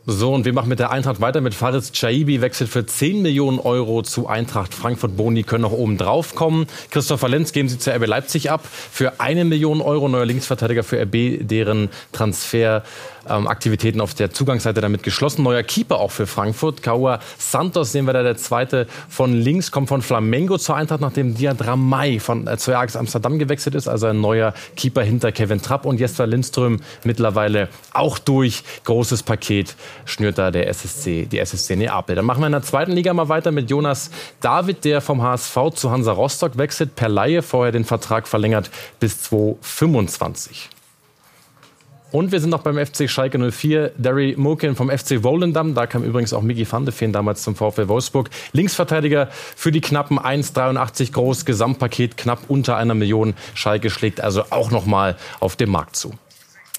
So, 0.07 0.35
und 0.35 0.45
wir 0.45 0.53
machen 0.53 0.69
mit 0.69 0.81
der 0.81 0.91
Eintracht 0.91 1.23
weiter 1.23 1.41
mit 1.41 1.55
Faris 1.55 1.91
Chaibi, 1.91 2.43
wechselt 2.43 2.69
für 2.69 2.85
10 2.85 3.23
Millionen 3.23 3.59
Euro 3.59 4.03
zu 4.03 4.27
Eintracht 4.27 4.75
Frankfurt. 4.75 5.17
Boni 5.17 5.45
können 5.45 5.63
noch 5.63 5.73
oben 5.73 5.97
drauf 5.97 6.35
kommen. 6.35 6.67
Christopher 6.91 7.31
Lenz 7.31 7.53
geben 7.53 7.71
sie 7.71 7.79
zu 7.79 7.91
RB 7.91 8.07
Leipzig 8.07 8.51
ab 8.51 8.61
für 8.67 9.19
eine 9.19 9.47
Million 9.47 9.81
Euro. 9.81 10.09
Neuer 10.09 10.27
Linksverteidiger 10.27 10.85
für 10.85 11.01
RB, 11.01 11.39
deren 11.49 11.89
Transfer 12.13 12.83
ähm, 13.29 13.47
Aktivitäten 13.47 14.01
auf 14.01 14.15
der 14.15 14.33
Zugangsseite 14.33 14.81
damit 14.81 15.03
geschlossen. 15.03 15.43
Neuer 15.43 15.63
Keeper 15.63 15.99
auch 15.99 16.11
für 16.11 16.27
Frankfurt. 16.27 16.83
Kaua 16.83 17.21
Santos 17.39 17.93
sehen 17.93 18.07
wir 18.07 18.13
da, 18.13 18.23
der 18.23 18.37
zweite 18.37 18.87
von 19.09 19.33
links, 19.33 19.71
kommt 19.71 19.89
von 19.89 20.03
Flamengo 20.03 20.59
zur 20.59 20.77
Eintracht, 20.77 21.01
nachdem 21.01 21.35
Diadramai 21.35 22.19
von 22.21 22.47
äh, 22.47 22.57
zu 22.57 22.73
Ajax 22.73 22.97
Amsterdam 22.97 23.39
gewechselt 23.39 23.75
ist. 23.75 23.89
Also 23.89 24.07
ein 24.07 24.21
neuer 24.21 24.55
Keeper 24.77 25.03
hinter 25.03 25.33
Kevin 25.33 25.63
Trapp 25.63 25.87
und 25.87 26.01
Jesper 26.01 26.27
Lindström 26.27 26.81
mittlerweile 27.05 27.69
auch 27.93 28.19
durch. 28.19 28.63
Großes 28.85 29.23
Paket 29.23 29.77
schnürt 30.05 30.39
da 30.39 30.51
der 30.51 30.69
SSC, 30.69 31.27
die 31.27 31.39
SSC 31.39 31.77
Neapel. 31.77 32.17
Dann 32.17 32.25
machen 32.25 32.41
wir 32.41 32.47
in 32.47 32.53
der 32.53 32.63
zweiten 32.63 32.93
Liga 32.93 33.13
mal 33.15 33.29
weiter 33.29 33.53
mit 33.53 33.71
Jonas 33.71 34.11
David, 34.41 34.85
der 34.85 35.01
vom 35.01 35.23
HSV 35.23 35.57
zu 35.75 35.91
Hansa 35.91 36.13
Rostock 36.13 36.59
wechselt, 36.59 36.97
per 36.97 37.09
Laie 37.09 37.43
vorher 37.43 37.73
den 37.73 37.85
Vertrag 37.85 38.29
verlängert 38.29 38.71
bis 39.01 39.23
2025. 39.23 40.71
Und 42.15 42.31
wir 42.31 42.39
sind 42.39 42.51
noch 42.51 42.63
beim 42.63 42.79
FC 42.79 43.11
Schalke 43.11 43.51
04. 43.51 43.91
Derry 43.97 44.37
Mokin 44.39 44.77
vom 44.77 44.89
FC 44.89 45.25
Volendam. 45.25 45.75
Da 45.75 45.89
kam 45.89 46.05
übrigens 46.05 46.33
auch 46.33 46.43
Miki 46.43 46.65
van 46.71 46.85
de 46.85 46.95
Feen 46.95 47.13
damals 47.13 47.43
zum 47.43 47.57
VfL 47.57 47.89
Wolfsburg. 47.89 48.31
Linksverteidiger 48.53 49.31
für 49.57 49.73
die 49.73 49.81
knappen 49.81 50.21
1,83 50.21 51.11
groß. 51.11 51.45
Gesamtpaket 51.45 52.17
knapp 52.17 52.39
unter 52.47 52.77
einer 52.77 52.95
Million. 52.95 53.35
Schalke 53.55 53.91
schlägt 53.91 54.21
also 54.21 54.45
auch 54.51 54.71
noch 54.71 54.87
mal 54.87 55.17
auf 55.41 55.57
dem 55.57 55.71
Markt 55.71 55.97
zu. 55.97 56.13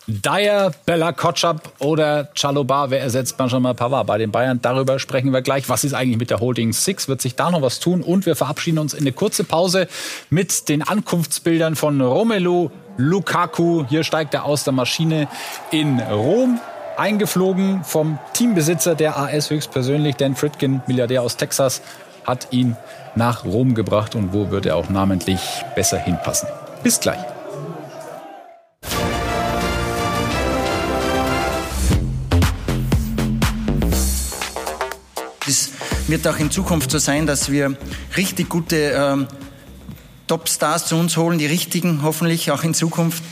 Dyer, 0.08 0.72
Bella 0.86 1.14
Kotschap 1.14 1.72
oder 1.80 2.30
Chalobar, 2.36 2.92
wer 2.92 3.02
ersetzt 3.02 3.38
Benjamin 3.38 3.76
Pavard 3.76 4.06
bei 4.06 4.20
den 4.20 4.32
Bayern? 4.32 4.60
Darüber 4.62 5.00
sprechen 5.00 5.34
wir 5.34 5.42
gleich. 5.42 5.68
Was 5.68 5.84
ist 5.84 5.94
eigentlich 5.94 6.20
mit 6.20 6.30
der 6.30 6.40
Holding 6.40 6.74
Six? 6.74 7.08
Wird 7.08 7.22
sich 7.22 7.36
da 7.36 7.50
noch 7.50 7.64
was 7.64 7.80
tun? 7.80 8.04
Und 8.04 8.28
wir 8.28 8.36
verabschieden 8.36 8.78
uns 8.78 8.94
in 8.94 9.02
eine 9.02 9.14
kurze 9.14 9.44
Pause 9.44 9.88
mit 10.30 10.70
den 10.70 10.84
Ankunftsbildern 10.84 11.76
von 11.76 12.00
Romelu 12.02 12.70
Lukaku. 12.98 13.86
Hier 13.90 14.04
steigt 14.04 14.36
er 14.36 14.46
aus 14.46 14.64
der 14.64 14.74
Maschine 14.74 15.28
in 15.72 16.00
Rom 16.00 16.60
eingeflogen 16.98 17.84
vom 17.84 18.20
Teambesitzer 18.34 18.94
der 18.94 19.18
AS 19.18 19.50
höchstpersönlich, 19.50 20.16
Dan 20.18 20.36
Fritkin, 20.36 20.82
Milliardär 20.86 21.24
aus 21.24 21.36
Texas, 21.36 21.82
hat 22.26 22.48
ihn 22.52 22.78
nach 23.16 23.44
Rom 23.44 23.74
gebracht 23.74 24.14
und 24.14 24.34
wo 24.34 24.52
wird 24.52 24.68
er 24.68 24.76
auch 24.76 24.90
namentlich 24.90 25.42
besser 25.76 25.98
hinpassen. 25.98 26.48
Bis 26.84 27.00
gleich. 27.00 27.20
Wird 36.08 36.28
auch 36.28 36.38
in 36.38 36.52
Zukunft 36.52 36.92
so 36.92 36.98
sein, 37.00 37.26
dass 37.26 37.52
wir 37.52 37.76
richtig 38.16 38.50
gute 38.50 38.76
ähm, 38.76 39.28
Top-Stars 40.28 40.88
zu 40.88 40.96
uns 40.96 41.18
holen, 41.18 41.38
die 41.38 41.46
richtigen 41.46 42.02
hoffentlich 42.04 42.52
auch 42.52 42.64
in 42.64 42.74
Zukunft. 42.74 43.24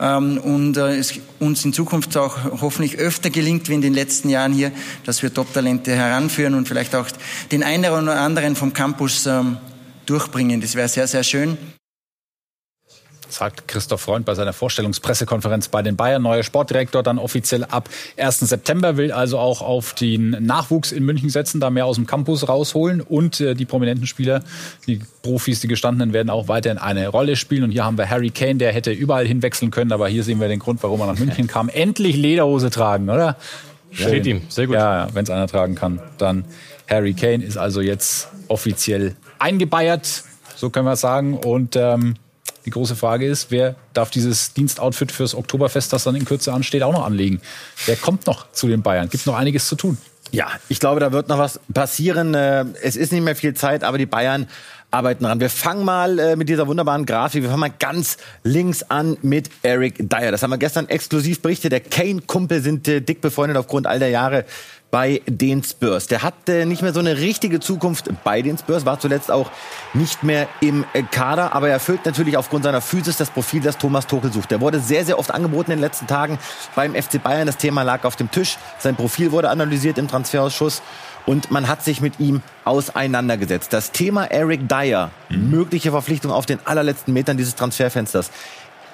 Ähm, 0.00 0.38
und 0.38 0.76
äh, 0.76 0.96
es 0.96 1.14
uns 1.40 1.64
in 1.64 1.72
Zukunft 1.72 2.16
auch 2.16 2.36
hoffentlich 2.60 2.96
öfter 2.96 3.30
gelingt 3.30 3.68
wie 3.68 3.74
in 3.74 3.82
den 3.82 3.94
letzten 3.94 4.28
Jahren 4.28 4.52
hier, 4.52 4.72
dass 5.04 5.22
wir 5.22 5.32
Top-Talente 5.32 5.94
heranführen 5.94 6.54
und 6.54 6.68
vielleicht 6.68 6.94
auch 6.94 7.06
den 7.52 7.62
einen 7.62 7.90
oder 7.90 8.20
anderen 8.20 8.56
vom 8.56 8.72
Campus 8.72 9.26
ähm, 9.26 9.58
durchbringen. 10.06 10.60
Das 10.60 10.74
wäre 10.74 10.88
sehr, 10.88 11.06
sehr 11.06 11.22
schön 11.22 11.58
sagt 13.28 13.68
Christoph 13.68 14.00
Freund 14.00 14.24
bei 14.24 14.34
seiner 14.34 14.52
Vorstellungspressekonferenz 14.52 15.68
bei 15.68 15.82
den 15.82 15.96
Bayern. 15.96 16.22
Neuer 16.22 16.42
Sportdirektor 16.42 17.02
dann 17.02 17.18
offiziell 17.18 17.64
ab 17.64 17.88
1. 18.16 18.40
September, 18.40 18.96
will 18.96 19.12
also 19.12 19.38
auch 19.38 19.62
auf 19.62 19.94
den 19.94 20.30
Nachwuchs 20.30 20.92
in 20.92 21.04
München 21.04 21.30
setzen, 21.30 21.60
da 21.60 21.70
mehr 21.70 21.86
aus 21.86 21.96
dem 21.96 22.06
Campus 22.06 22.48
rausholen. 22.48 23.00
Und 23.00 23.40
äh, 23.40 23.54
die 23.54 23.64
prominenten 23.64 24.06
Spieler, 24.06 24.42
die 24.86 25.00
Profis, 25.22 25.60
die 25.60 25.68
gestandenen, 25.68 26.12
werden 26.12 26.30
auch 26.30 26.48
weiterhin 26.48 26.78
eine 26.78 27.08
Rolle 27.08 27.36
spielen. 27.36 27.64
Und 27.64 27.70
hier 27.70 27.84
haben 27.84 27.98
wir 27.98 28.08
Harry 28.08 28.30
Kane, 28.30 28.56
der 28.56 28.72
hätte 28.72 28.92
überall 28.92 29.26
hinwechseln 29.26 29.70
können, 29.70 29.92
aber 29.92 30.08
hier 30.08 30.24
sehen 30.24 30.40
wir 30.40 30.48
den 30.48 30.58
Grund, 30.58 30.82
warum 30.82 31.00
er 31.00 31.06
nach 31.06 31.18
München 31.18 31.46
kam. 31.46 31.68
Endlich 31.68 32.16
Lederhose 32.16 32.70
tragen, 32.70 33.08
oder? 33.10 33.36
Steht 33.90 34.26
ihm, 34.26 34.42
sehr 34.48 34.66
gut. 34.66 34.74
Ja, 34.74 35.04
ja 35.04 35.14
wenn 35.14 35.24
es 35.24 35.30
einer 35.30 35.46
tragen 35.46 35.74
kann, 35.74 36.00
dann 36.18 36.44
Harry 36.88 37.14
Kane 37.14 37.44
ist 37.44 37.56
also 37.56 37.80
jetzt 37.80 38.28
offiziell 38.48 39.16
eingebeiert, 39.38 40.24
so 40.56 40.70
können 40.70 40.86
wir 40.86 40.92
es 40.92 41.00
sagen. 41.00 41.36
Und 41.36 41.76
ähm, 41.76 42.14
die 42.68 42.72
große 42.72 42.96
Frage 42.96 43.26
ist, 43.26 43.50
wer 43.50 43.76
darf 43.94 44.10
dieses 44.10 44.52
Dienstoutfit 44.52 45.10
fürs 45.10 45.34
Oktoberfest, 45.34 45.90
das 45.90 46.04
dann 46.04 46.14
in 46.14 46.26
Kürze 46.26 46.52
ansteht, 46.52 46.82
auch 46.82 46.92
noch 46.92 47.06
anlegen? 47.06 47.40
Wer 47.86 47.96
kommt 47.96 48.26
noch 48.26 48.52
zu 48.52 48.68
den 48.68 48.82
Bayern? 48.82 49.08
Gibt 49.08 49.26
noch 49.26 49.36
einiges 49.36 49.68
zu 49.68 49.74
tun? 49.74 49.96
Ja, 50.32 50.48
ich 50.68 50.78
glaube, 50.78 51.00
da 51.00 51.10
wird 51.10 51.30
noch 51.30 51.38
was 51.38 51.58
passieren. 51.72 52.34
Äh, 52.34 52.66
es 52.82 52.96
ist 52.96 53.10
nicht 53.12 53.24
mehr 53.24 53.34
viel 53.34 53.54
Zeit, 53.54 53.84
aber 53.84 53.96
die 53.96 54.04
Bayern 54.04 54.46
arbeiten 54.90 55.24
dran. 55.24 55.40
Wir 55.40 55.48
fangen 55.48 55.82
mal 55.82 56.18
äh, 56.18 56.36
mit 56.36 56.50
dieser 56.50 56.66
wunderbaren 56.66 57.06
Grafik. 57.06 57.42
Wir 57.42 57.48
fangen 57.48 57.60
mal 57.60 57.72
ganz 57.78 58.18
links 58.42 58.82
an 58.82 59.16
mit 59.22 59.48
Eric 59.62 60.10
Dyer. 60.10 60.30
Das 60.30 60.42
haben 60.42 60.50
wir 60.50 60.58
gestern 60.58 60.90
exklusiv 60.90 61.40
berichtet. 61.40 61.72
Der 61.72 61.80
Kane-Kumpel 61.80 62.60
sind 62.60 62.86
äh, 62.86 63.00
dick 63.00 63.22
befreundet 63.22 63.56
aufgrund 63.56 63.86
all 63.86 63.98
der 63.98 64.10
Jahre 64.10 64.44
bei 64.90 65.20
den 65.26 65.62
Spurs. 65.62 66.06
Der 66.06 66.22
hatte 66.22 66.64
nicht 66.64 66.82
mehr 66.82 66.92
so 66.92 67.00
eine 67.00 67.18
richtige 67.18 67.60
Zukunft 67.60 68.08
bei 68.24 68.42
den 68.42 68.56
Spurs, 68.56 68.86
war 68.86 68.98
zuletzt 68.98 69.30
auch 69.30 69.50
nicht 69.92 70.22
mehr 70.22 70.48
im 70.60 70.84
Kader, 71.10 71.52
aber 71.52 71.68
er 71.68 71.74
erfüllt 71.74 72.06
natürlich 72.06 72.36
aufgrund 72.36 72.64
seiner 72.64 72.80
Physis 72.80 73.16
das 73.16 73.30
Profil, 73.30 73.60
das 73.60 73.76
Thomas 73.76 74.06
Tuchel 74.06 74.32
sucht. 74.32 74.50
Der 74.50 74.60
wurde 74.60 74.80
sehr, 74.80 75.04
sehr 75.04 75.18
oft 75.18 75.30
angeboten 75.30 75.72
in 75.72 75.78
den 75.78 75.82
letzten 75.82 76.06
Tagen 76.06 76.38
beim 76.74 76.94
FC 76.94 77.22
Bayern. 77.22 77.46
Das 77.46 77.58
Thema 77.58 77.82
lag 77.82 78.04
auf 78.04 78.16
dem 78.16 78.30
Tisch. 78.30 78.56
Sein 78.78 78.96
Profil 78.96 79.32
wurde 79.32 79.50
analysiert 79.50 79.98
im 79.98 80.08
Transferausschuss 80.08 80.82
und 81.26 81.50
man 81.50 81.68
hat 81.68 81.84
sich 81.84 82.00
mit 82.00 82.18
ihm 82.20 82.40
auseinandergesetzt. 82.64 83.72
Das 83.72 83.92
Thema 83.92 84.24
Eric 84.24 84.68
Dyer, 84.68 85.10
mhm. 85.28 85.50
mögliche 85.50 85.90
Verpflichtung 85.90 86.32
auf 86.32 86.46
den 86.46 86.58
allerletzten 86.64 87.12
Metern 87.12 87.36
dieses 87.36 87.54
Transferfensters, 87.54 88.30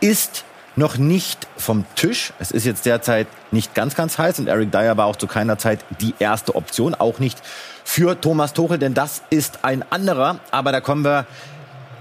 ist 0.01 0.45
noch 0.77 0.99
nicht 0.99 1.47
vom 1.57 1.85
Tisch. 1.95 2.33
Es 2.39 2.51
ist 2.51 2.65
jetzt 2.65 2.87
derzeit 2.87 3.27
nicht 3.53 3.75
ganz, 3.75 3.95
ganz 3.95 4.19
heiß 4.19 4.39
und 4.39 4.49
Eric 4.49 4.73
Dyer 4.73 4.97
war 4.97 5.07
auch 5.07 5.17
zu 5.17 5.27
keiner 5.27 5.59
Zeit 5.59 5.85
die 6.01 6.15
erste 6.19 6.55
Option, 6.55 6.95
auch 6.95 7.19
nicht 7.19 7.41
für 7.85 8.21
Thomas 8.21 8.53
Tuchel, 8.53 8.79
denn 8.79 8.95
das 8.95 9.23
ist 9.31 9.61
ein 9.65 9.85
anderer. 9.91 10.41
Aber 10.51 10.73
da 10.73 10.81
kommen 10.81 11.05
wir 11.05 11.27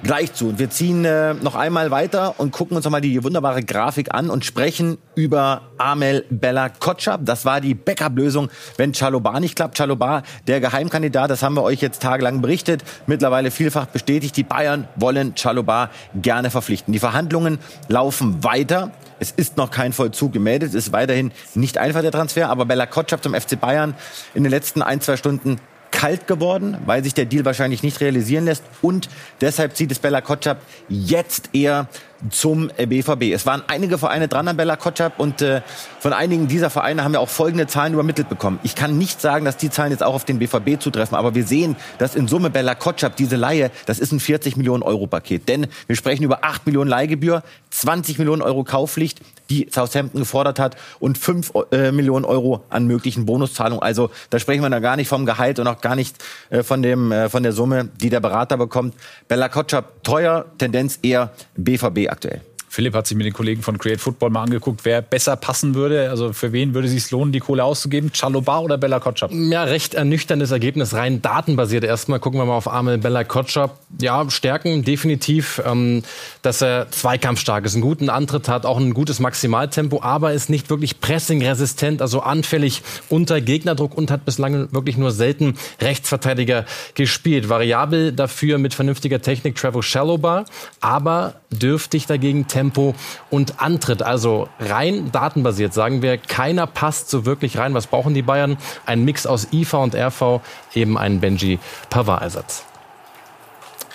gleich 0.03 0.33
zu. 0.33 0.49
Und 0.49 0.59
wir 0.59 0.69
ziehen 0.69 1.05
äh, 1.05 1.33
noch 1.33 1.55
einmal 1.55 1.89
weiter 1.89 2.35
und 2.37 2.51
gucken 2.51 2.75
uns 2.75 2.85
nochmal 2.85 3.01
die 3.01 3.23
wunderbare 3.23 3.63
Grafik 3.63 4.13
an 4.13 4.29
und 4.29 4.45
sprechen 4.45 4.97
über 5.15 5.61
Amel 5.77 6.25
Bella 6.29 6.69
Kotschap. 6.69 7.21
Das 7.23 7.45
war 7.45 7.61
die 7.61 7.73
Backup-Lösung, 7.73 8.49
wenn 8.77 8.93
Chalobar 8.93 9.39
nicht 9.39 9.55
klappt. 9.55 9.77
Chalobar, 9.77 10.23
der 10.47 10.59
Geheimkandidat, 10.59 11.31
das 11.31 11.41
haben 11.41 11.55
wir 11.55 11.63
euch 11.63 11.81
jetzt 11.81 12.01
tagelang 12.01 12.41
berichtet, 12.41 12.83
mittlerweile 13.07 13.49
vielfach 13.49 13.85
bestätigt. 13.85 14.35
Die 14.37 14.43
Bayern 14.43 14.87
wollen 14.95 15.33
Chalobar 15.35 15.89
gerne 16.21 16.49
verpflichten. 16.49 16.91
Die 16.91 16.99
Verhandlungen 16.99 17.59
laufen 17.87 18.43
weiter. 18.43 18.91
Es 19.19 19.31
ist 19.31 19.55
noch 19.57 19.71
kein 19.71 19.93
Vollzug 19.93 20.33
gemeldet. 20.33 20.69
Es 20.69 20.75
ist 20.75 20.91
weiterhin 20.91 21.31
nicht 21.55 21.77
einfach 21.77 22.01
der 22.01 22.11
Transfer, 22.11 22.49
aber 22.49 22.65
Bella 22.65 22.85
Kotschap 22.85 23.23
zum 23.23 23.33
FC 23.33 23.59
Bayern 23.59 23.95
in 24.33 24.43
den 24.43 24.51
letzten 24.51 24.81
ein, 24.81 24.99
zwei 24.99 25.15
Stunden 25.15 25.59
kalt 25.93 26.27
geworden, 26.27 26.77
weil 26.86 27.03
sich 27.03 27.13
der 27.13 27.25
Deal 27.25 27.45
wahrscheinlich 27.45 27.84
nicht 27.84 28.01
realisieren 28.01 28.43
lässt. 28.43 28.63
Und 28.82 29.08
deshalb 29.39 29.77
zieht 29.77 29.91
es 29.91 29.99
Bella 29.99 30.19
Kotschap 30.19 30.58
jetzt 30.89 31.51
eher 31.53 31.88
zum 32.29 32.69
BVB. 32.77 33.33
Es 33.33 33.45
waren 33.45 33.63
einige 33.67 33.97
Vereine 33.97 34.27
dran 34.27 34.47
an 34.47 34.57
Bella 34.57 34.75
Kotschap 34.75 35.19
und 35.19 35.41
äh, 35.41 35.62
von 35.99 36.13
einigen 36.13 36.47
dieser 36.47 36.69
Vereine 36.69 37.03
haben 37.03 37.13
wir 37.13 37.19
auch 37.19 37.29
folgende 37.29 37.67
Zahlen 37.67 37.93
übermittelt 37.93 38.29
bekommen. 38.29 38.59
Ich 38.63 38.75
kann 38.75 38.97
nicht 38.97 39.21
sagen, 39.21 39.45
dass 39.45 39.57
die 39.57 39.69
Zahlen 39.69 39.91
jetzt 39.91 40.03
auch 40.03 40.13
auf 40.13 40.25
den 40.25 40.39
BVB 40.39 40.79
zutreffen, 40.79 41.17
aber 41.17 41.36
wir 41.36 41.45
sehen, 41.45 41.75
dass 41.97 42.15
in 42.15 42.27
Summe 42.27 42.49
Bella 42.49 42.75
Kotschap, 42.75 43.15
diese 43.15 43.36
Laie, 43.36 43.71
das 43.86 43.99
ist 43.99 44.12
ein 44.12 44.19
40 44.19 44.57
Millionen 44.57 44.83
Euro 44.83 45.07
Paket. 45.07 45.47
Denn 45.49 45.67
wir 45.88 45.95
sprechen 45.95 46.23
über 46.23 46.43
8 46.43 46.65
Millionen 46.65 46.89
Leihgebühr, 46.89 47.43
20 47.71 48.17
Millionen 48.19 48.41
Euro 48.41 48.63
Kaufpflicht, 48.63 49.19
die 49.49 49.67
Southampton 49.71 50.19
gefordert 50.21 50.59
hat 50.59 50.75
und 50.99 51.17
5 51.17 51.51
äh, 51.71 51.91
Millionen 51.91 52.25
Euro 52.25 52.63
an 52.69 52.88
möglichen 52.88 53.25
Bonuszahlungen. 53.25 53.81
Also 53.81 54.09
da 54.29 54.39
sprechen 54.39 54.62
wir 54.62 54.69
da 54.69 54.79
gar 54.79 54.95
nicht 54.95 55.07
vom 55.07 55.25
Gehalt 55.25 55.59
und 55.59 55.67
auch 55.67 55.81
gar 55.81 55.95
nicht 55.95 56.15
äh, 56.49 56.63
von, 56.63 56.81
dem, 56.81 57.12
äh, 57.12 57.29
von 57.29 57.43
der 57.43 57.51
Summe, 57.51 57.89
die 58.01 58.09
der 58.09 58.19
Berater 58.19 58.57
bekommt. 58.57 58.95
Bella 59.27 59.49
Kotschap 59.49 60.03
teuer, 60.03 60.45
Tendenz 60.57 60.99
eher 61.01 61.31
BVB 61.55 62.09
aktuell. 62.13 62.41
Philipp 62.73 62.95
hat 62.95 63.06
sich 63.06 63.15
mit 63.15 63.28
den 63.28 63.34
Kollegen 63.34 63.62
von 63.62 63.78
Create 63.78 64.02
Football 64.02 64.32
mal 64.32 64.41
angeguckt, 64.41 64.84
wer 64.84 65.04
besser 65.04 65.36
passen 65.36 65.76
würde. 65.76 66.10
Also 66.10 66.34
für 66.34 66.54
wen 66.54 66.73
würde 66.73 66.88
es 66.88 66.93
sich 66.95 67.12
lohnen, 67.12 67.32
die 67.32 67.39
Kohle 67.39 67.63
auszugeben? 67.63 68.12
Chaloba 68.12 68.62
oder 68.62 68.80
Bella 68.80 68.99
Kotschap? 68.99 69.32
Ja, 69.32 69.62
recht 69.62 69.93
ernüchterndes 69.93 70.49
Ergebnis, 70.49 70.95
rein 70.95 71.21
datenbasiert. 71.21 71.84
Erstmal 71.84 72.19
gucken 72.19 72.39
wir 72.39 72.45
mal 72.45 72.56
auf 72.56 72.67
Arme 72.67 72.97
Bella 72.97 73.26
Kotschap. 73.26 73.78
Ja, 74.02 74.28
Stärken 74.32 74.84
definitiv, 74.84 75.62
ähm, 75.63 76.02
dass 76.41 76.63
er 76.63 76.89
zweikampfstark 76.89 77.63
ist, 77.63 77.76
einen 77.76 77.84
guten 77.84 78.10
Antritt 78.10 78.47
hat, 78.47 78.65
auch 78.65 78.80
ein 78.80 78.95
gutes 78.95 79.19
Maximaltempo, 79.19 80.02
aber 80.02 80.34
ist 80.34 80.49
nicht 80.49 80.71
wirklich 80.71 80.99
pressingresistent, 80.99 82.02
also 82.02 82.21
anfällig 82.21 82.82
unter 83.08 83.39
Gegnerdruck 83.39 83.95
und 83.95 84.10
hat 84.10 84.26
bislang 84.26 84.73
wirklich 84.73 84.97
nur 84.97 85.12
selten 85.12 85.60
Rechtsverteidiger 85.80 86.65
gespielt. 86.95 87.49
Variabel 87.49 88.13
dafür 88.13 88.58
mit 88.58 88.73
vernünftiger 88.73 89.21
Technik 89.21 89.58
Trevor 89.58 89.84
Shallowbar, 89.84 90.45
aber 90.82 91.36
dürftig 91.53 92.05
dagegen 92.05 92.47
Tempo 92.47 92.95
und 93.29 93.61
Antritt. 93.61 94.03
Also 94.03 94.49
rein 94.59 95.11
datenbasiert 95.11 95.73
sagen 95.73 96.01
wir, 96.01 96.17
keiner 96.17 96.67
passt 96.67 97.09
so 97.09 97.25
wirklich 97.25 97.57
rein. 97.57 97.73
Was 97.73 97.87
brauchen 97.87 98.13
die 98.13 98.21
Bayern? 98.21 98.57
Ein 98.85 99.05
Mix 99.05 99.25
aus 99.25 99.47
IV 99.51 99.73
und 99.75 99.95
RV, 99.95 100.41
eben 100.73 100.97
ein 100.97 101.19
Benji 101.19 101.59
Pavard-Ersatz 101.89 102.65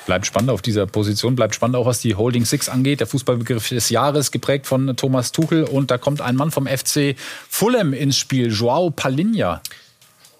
bleibt 0.08 0.24
spannend 0.24 0.48
auf 0.48 0.62
dieser 0.62 0.86
Position, 0.86 1.36
bleibt 1.36 1.54
spannend 1.54 1.76
auch, 1.76 1.84
was 1.84 2.00
die 2.00 2.14
Holding 2.14 2.46
Six 2.46 2.70
angeht. 2.70 3.00
Der 3.00 3.06
Fußballbegriff 3.06 3.68
des 3.68 3.90
Jahres, 3.90 4.30
geprägt 4.30 4.66
von 4.66 4.96
Thomas 4.96 5.32
Tuchel. 5.32 5.64
Und 5.64 5.90
da 5.90 5.98
kommt 5.98 6.22
ein 6.22 6.34
Mann 6.34 6.50
vom 6.50 6.66
FC 6.66 7.14
Fulham 7.46 7.92
ins 7.92 8.16
Spiel, 8.16 8.50
Joao 8.50 8.90
Palinha. 8.90 9.60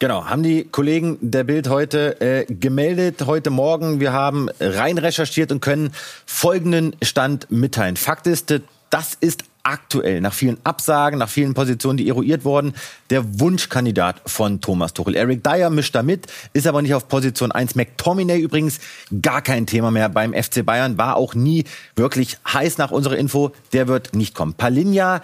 Genau, 0.00 0.26
haben 0.26 0.44
die 0.44 0.62
Kollegen 0.62 1.18
der 1.20 1.42
Bild 1.42 1.68
heute 1.68 2.20
äh, 2.20 2.44
gemeldet, 2.44 3.26
heute 3.26 3.50
Morgen. 3.50 3.98
Wir 3.98 4.12
haben 4.12 4.48
rein 4.60 4.96
recherchiert 4.96 5.50
und 5.50 5.60
können 5.60 5.90
folgenden 6.24 6.94
Stand 7.02 7.50
mitteilen. 7.50 7.96
Fakt 7.96 8.28
ist, 8.28 8.54
das 8.90 9.14
ist 9.18 9.42
aktuell 9.64 10.20
nach 10.20 10.32
vielen 10.32 10.64
Absagen, 10.64 11.18
nach 11.18 11.28
vielen 11.28 11.52
Positionen, 11.54 11.96
die 11.96 12.08
eruiert 12.08 12.44
wurden, 12.44 12.74
der 13.10 13.40
Wunschkandidat 13.40 14.22
von 14.24 14.60
Thomas 14.60 14.94
Tuchel. 14.94 15.16
Eric 15.16 15.42
Dyer 15.42 15.68
mischt 15.68 15.96
da 15.96 16.04
mit, 16.04 16.28
ist 16.52 16.68
aber 16.68 16.80
nicht 16.80 16.94
auf 16.94 17.08
Position 17.08 17.50
1. 17.50 17.74
McTominay 17.74 18.38
übrigens 18.38 18.78
gar 19.20 19.42
kein 19.42 19.66
Thema 19.66 19.90
mehr 19.90 20.08
beim 20.10 20.32
FC 20.32 20.64
Bayern, 20.64 20.96
war 20.96 21.16
auch 21.16 21.34
nie 21.34 21.64
wirklich 21.96 22.38
heiß 22.46 22.78
nach 22.78 22.92
unserer 22.92 23.16
Info. 23.16 23.50
Der 23.72 23.88
wird 23.88 24.14
nicht 24.14 24.32
kommen. 24.32 24.54
Palinja, 24.54 25.22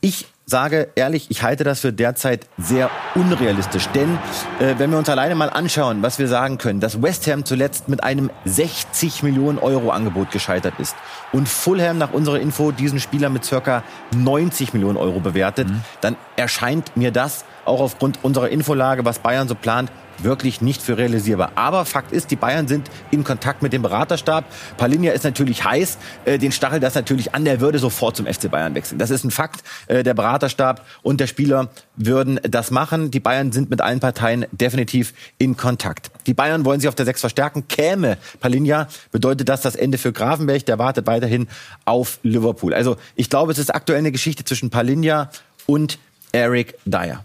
ich 0.00 0.26
sage 0.46 0.88
ehrlich, 0.94 1.30
ich 1.30 1.42
halte 1.42 1.64
das 1.64 1.80
für 1.80 1.92
derzeit 1.92 2.46
sehr 2.58 2.90
unrealistisch. 3.14 3.88
Denn 3.88 4.18
äh, 4.60 4.74
wenn 4.78 4.90
wir 4.90 4.98
uns 4.98 5.08
alleine 5.08 5.34
mal 5.34 5.50
anschauen, 5.50 6.02
was 6.02 6.18
wir 6.18 6.28
sagen 6.28 6.58
können, 6.58 6.80
dass 6.80 7.02
West 7.02 7.26
Ham 7.26 7.44
zuletzt 7.44 7.88
mit 7.88 8.04
einem 8.04 8.30
60 8.44 9.22
Millionen 9.22 9.58
Euro 9.58 9.90
Angebot 9.90 10.30
gescheitert 10.30 10.74
ist 10.78 10.96
und 11.32 11.48
Fulham 11.48 11.98
nach 11.98 12.12
unserer 12.12 12.40
Info 12.40 12.72
diesen 12.72 13.00
Spieler 13.00 13.30
mit 13.30 13.44
circa 13.44 13.82
90 14.14 14.74
Millionen 14.74 14.96
Euro 14.96 15.20
bewertet, 15.20 15.68
mhm. 15.68 15.80
dann 16.00 16.16
erscheint 16.36 16.96
mir 16.96 17.10
das 17.10 17.44
auch 17.64 17.80
aufgrund 17.80 18.18
unserer 18.22 18.50
Infolage, 18.50 19.04
was 19.04 19.18
Bayern 19.18 19.48
so 19.48 19.54
plant, 19.54 19.90
wirklich 20.18 20.60
nicht 20.60 20.82
für 20.82 20.96
realisierbar. 20.98 21.52
Aber 21.54 21.84
Fakt 21.84 22.12
ist, 22.12 22.30
die 22.30 22.36
Bayern 22.36 22.68
sind 22.68 22.90
in 23.10 23.24
Kontakt 23.24 23.62
mit 23.62 23.72
dem 23.72 23.82
Beraterstab. 23.82 24.44
Palinja 24.76 25.12
ist 25.12 25.24
natürlich 25.24 25.64
heiß. 25.64 25.98
Äh, 26.24 26.38
den 26.38 26.52
Stachel 26.52 26.80
das 26.80 26.94
natürlich 26.94 27.34
an, 27.34 27.44
der 27.44 27.60
würde 27.60 27.78
sofort 27.78 28.16
zum 28.16 28.26
FC 28.26 28.50
Bayern 28.50 28.74
wechseln. 28.74 28.98
Das 28.98 29.10
ist 29.10 29.24
ein 29.24 29.30
Fakt. 29.30 29.62
Äh, 29.86 30.02
der 30.02 30.14
Beraterstab 30.14 30.84
und 31.02 31.20
der 31.20 31.26
Spieler 31.26 31.68
würden 31.96 32.40
das 32.42 32.70
machen. 32.70 33.10
Die 33.10 33.20
Bayern 33.20 33.52
sind 33.52 33.70
mit 33.70 33.80
allen 33.80 34.00
Parteien 34.00 34.46
definitiv 34.52 35.14
in 35.38 35.56
Kontakt. 35.56 36.10
Die 36.26 36.34
Bayern 36.34 36.64
wollen 36.64 36.80
sich 36.80 36.88
auf 36.88 36.94
der 36.94 37.06
Sechs 37.06 37.20
verstärken. 37.20 37.68
Käme 37.68 38.18
Palinja, 38.40 38.88
bedeutet 39.10 39.48
das 39.48 39.60
das 39.60 39.76
Ende 39.76 39.98
für 39.98 40.12
Grafenberg. 40.12 40.66
Der 40.66 40.78
wartet 40.78 41.06
weiterhin 41.06 41.48
auf 41.84 42.18
Liverpool. 42.22 42.74
Also 42.74 42.96
ich 43.14 43.30
glaube, 43.30 43.52
es 43.52 43.58
ist 43.58 43.74
aktuell 43.74 43.98
eine 43.98 44.12
Geschichte 44.12 44.44
zwischen 44.44 44.70
Palinja 44.70 45.30
und 45.66 45.98
Eric 46.32 46.74
Dyer. 46.84 47.24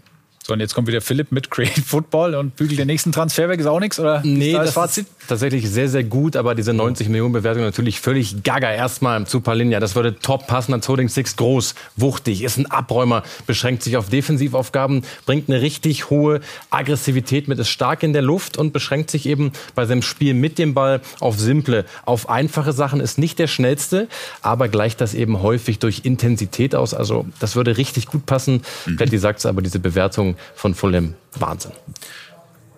So, 0.50 0.54
und 0.54 0.58
jetzt 0.58 0.74
kommt 0.74 0.88
wieder 0.88 1.00
Philipp 1.00 1.30
mit 1.30 1.48
Create 1.48 1.78
Football 1.86 2.34
und 2.34 2.56
bügelt 2.56 2.80
den 2.80 2.88
nächsten 2.88 3.12
Transfer 3.12 3.48
weg. 3.48 3.60
Ist 3.60 3.66
auch 3.66 3.78
nichts? 3.78 4.00
Oder 4.00 4.20
nee, 4.24 4.50
das, 4.50 4.64
das 4.64 4.74
Fazit? 4.74 5.06
Ist 5.06 5.28
tatsächlich 5.28 5.70
sehr, 5.70 5.88
sehr 5.88 6.02
gut, 6.02 6.34
aber 6.34 6.56
diese 6.56 6.72
90 6.72 7.08
Millionen 7.08 7.32
Bewertung 7.32 7.62
natürlich 7.62 8.00
völlig 8.00 8.42
gaga. 8.42 8.72
Erstmal 8.72 9.24
zu 9.28 9.42
Palinja. 9.42 9.78
Das 9.78 9.94
würde 9.94 10.18
top 10.18 10.48
passen 10.48 10.74
als 10.74 10.88
Holding 10.88 11.08
Six. 11.08 11.36
Groß, 11.36 11.76
wuchtig, 11.94 12.42
ist 12.42 12.58
ein 12.58 12.66
Abräumer, 12.66 13.22
beschränkt 13.46 13.84
sich 13.84 13.96
auf 13.96 14.08
Defensivaufgaben, 14.08 15.04
bringt 15.24 15.48
eine 15.48 15.62
richtig 15.62 16.10
hohe 16.10 16.40
Aggressivität 16.70 17.46
mit, 17.46 17.60
ist 17.60 17.68
stark 17.68 18.02
in 18.02 18.12
der 18.12 18.22
Luft 18.22 18.58
und 18.58 18.72
beschränkt 18.72 19.12
sich 19.12 19.26
eben 19.26 19.52
bei 19.76 19.86
seinem 19.86 20.02
Spiel 20.02 20.34
mit 20.34 20.58
dem 20.58 20.74
Ball 20.74 21.00
auf 21.20 21.38
simple, 21.38 21.84
auf 22.04 22.28
einfache 22.28 22.72
Sachen. 22.72 22.98
Ist 22.98 23.18
nicht 23.18 23.38
der 23.38 23.46
schnellste, 23.46 24.08
aber 24.42 24.66
gleicht 24.66 25.00
das 25.00 25.14
eben 25.14 25.42
häufig 25.42 25.78
durch 25.78 26.00
Intensität 26.02 26.74
aus. 26.74 26.92
Also 26.92 27.26
das 27.38 27.54
würde 27.54 27.76
richtig 27.76 28.06
gut 28.06 28.26
passen. 28.26 28.62
Mhm. 28.86 28.96
Betty 28.96 29.16
sagt 29.16 29.38
es 29.38 29.46
aber, 29.46 29.62
diese 29.62 29.78
Bewertung 29.78 30.34
von 30.54 30.74
Fulham. 30.74 31.14
Wahnsinn. 31.38 31.72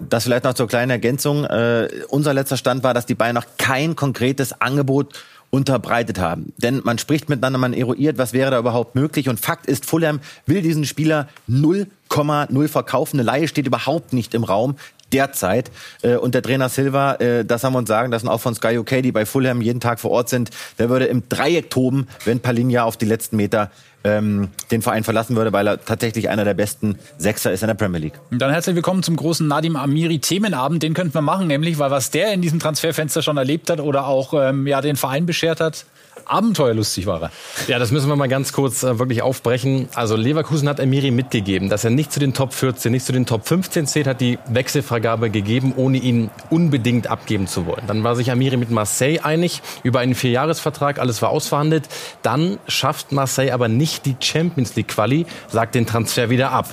Das 0.01 0.25
vielleicht 0.25 0.44
noch 0.44 0.55
zur 0.55 0.66
kleinen 0.66 0.90
Ergänzung. 0.90 1.44
Äh, 1.44 1.88
unser 2.09 2.35
letzter 2.35 2.57
Stand 2.57 2.83
war, 2.83 2.94
dass 2.94 3.07
die 3.07 3.14
Bayern 3.14 3.35
noch 3.35 3.46
kein 3.57 3.94
konkretes 3.94 4.61
Angebot 4.61 5.14
unterbreitet 5.51 6.18
haben. 6.18 6.55
Denn 6.57 6.81
man 6.83 6.98
spricht 6.98 7.29
miteinander, 7.29 7.59
man 7.59 7.75
eruiert, 7.75 8.16
was 8.16 8.33
wäre 8.33 8.51
da 8.51 8.59
überhaupt 8.59 8.94
möglich. 8.94 9.29
Und 9.29 9.38
Fakt 9.38 9.66
ist, 9.66 9.85
Fulham 9.85 10.20
will 10.46 10.62
diesen 10.62 10.87
Spieler 10.87 11.29
0,0 11.48 12.68
verkaufen. 12.68 13.20
Eine 13.20 13.27
Laie 13.27 13.48
steht 13.48 13.66
überhaupt 13.66 14.14
nicht 14.14 14.35
im 14.35 14.44
Raum 14.44 14.77
derzeit. 15.12 15.70
Äh, 16.03 16.16
und 16.16 16.35
der 16.35 16.42
Trainer 16.42 16.68
Silva, 16.68 17.14
äh, 17.14 17.44
das 17.44 17.64
haben 17.64 17.75
wir 17.75 17.79
uns 17.79 17.88
sagen 17.88 18.11
lassen, 18.11 18.29
auch 18.29 18.40
von 18.40 18.55
Sky 18.55 18.79
UK, 18.79 19.03
die 19.03 19.12
bei 19.12 19.27
Fulham 19.27 19.61
jeden 19.61 19.81
Tag 19.81 20.01
vor 20.01 20.11
Ort 20.11 20.29
sind, 20.29 20.51
der 20.79 20.88
würde 20.88 21.07
im 21.07 21.29
Dreieck 21.29 21.70
toben, 21.70 22.07
wenn 22.25 22.40
Palinja 22.40 22.85
auf 22.85 22.96
die 22.96 23.07
letzten 23.07 23.37
Meter 23.37 23.70
ähm, 24.05 24.48
den 24.70 24.83
Verein 24.83 25.05
verlassen 25.05 25.37
würde, 25.37 25.53
weil 25.53 25.66
er 25.66 25.85
tatsächlich 25.85 26.29
einer 26.29 26.44
der 26.44 26.55
besten 26.55 26.98
Sechser 27.18 27.53
ist 27.53 27.62
in 27.62 27.68
der 27.68 27.75
Premier 27.75 28.01
League. 28.01 28.14
Dann 28.31 28.51
herzlich 28.51 28.75
willkommen 28.75 29.03
zum 29.03 29.16
großen 29.16 29.46
Nadim 29.46 29.77
Amiri 29.77 30.18
Themenabend. 30.18 30.83
Den 30.83 30.94
könnten 30.94 31.14
wir 31.14 31.22
machen, 31.22 31.46
nämlich 31.46 31.79
weil 31.79 31.90
was 31.90 32.11
der 32.11 32.33
in 32.33 32.42
diesem 32.42 32.59
Transferfenster 32.59 33.22
schon 33.22 33.37
erlebt 33.37 33.70
hat 33.70 33.81
oder 33.81 34.07
auch 34.07 34.35
ähm, 34.35 34.66
ja 34.66 34.81
den 34.81 34.96
Verein 34.96 35.27
beschert 35.27 35.61
hat, 35.61 35.87
abenteuerlustig 36.27 37.07
war 37.07 37.23
er. 37.23 37.31
Ja, 37.69 37.79
das 37.79 37.91
müssen 37.91 38.09
wir 38.09 38.17
mal 38.17 38.29
ganz 38.29 38.53
kurz 38.53 38.83
äh, 38.83 38.99
wirklich 38.99 39.23
aufbrechen. 39.23 39.89
Also 39.95 40.17
Leverkusen 40.17 40.69
hat 40.69 40.81
Emiri 40.81 41.11
mitgegeben, 41.11 41.69
dass 41.69 41.85
er 41.85 41.91
nicht 41.91 42.13
zu 42.13 42.21
den 42.21 42.35
Top 42.35 42.55
14, 42.55 42.93
nicht 42.93 43.05
zu 43.05 43.13
den 43.13 43.27
Top 43.27 43.47
15 43.47 43.87
zählt, 43.87 44.07
hat 44.07 44.21
die 44.21 44.39
Wechselvergabe 44.49 45.31
gegeben, 45.31 45.73
ohne 45.77 45.99
ihn 45.99 46.31
unbedingt 46.51 47.07
abgeben 47.07 47.47
zu 47.47 47.67
wollen. 47.67 47.83
Dann 47.87 48.05
war 48.05 48.17
sich 48.17 48.31
Amiri 48.31 48.57
mit 48.57 48.71
Marseille 48.71 49.21
einig 49.23 49.63
über 49.83 50.01
einen 50.01 50.15
Vierjahresvertrag, 50.15 50.99
alles 50.99 51.23
war 51.23 51.31
ausverhandelt. 51.31 51.89
Dann 52.23 52.59
schafft 52.69 53.13
Marseille 53.13 53.53
aber 53.53 53.69
nicht 53.69 54.07
die 54.07 54.17
Champions 54.21 54.77
League 54.77 54.89
Quali, 54.89 55.27
sagt 55.49 55.75
den 55.75 55.87
Transfer 55.87 56.31
wieder 56.31 56.51
ab. 56.53 56.69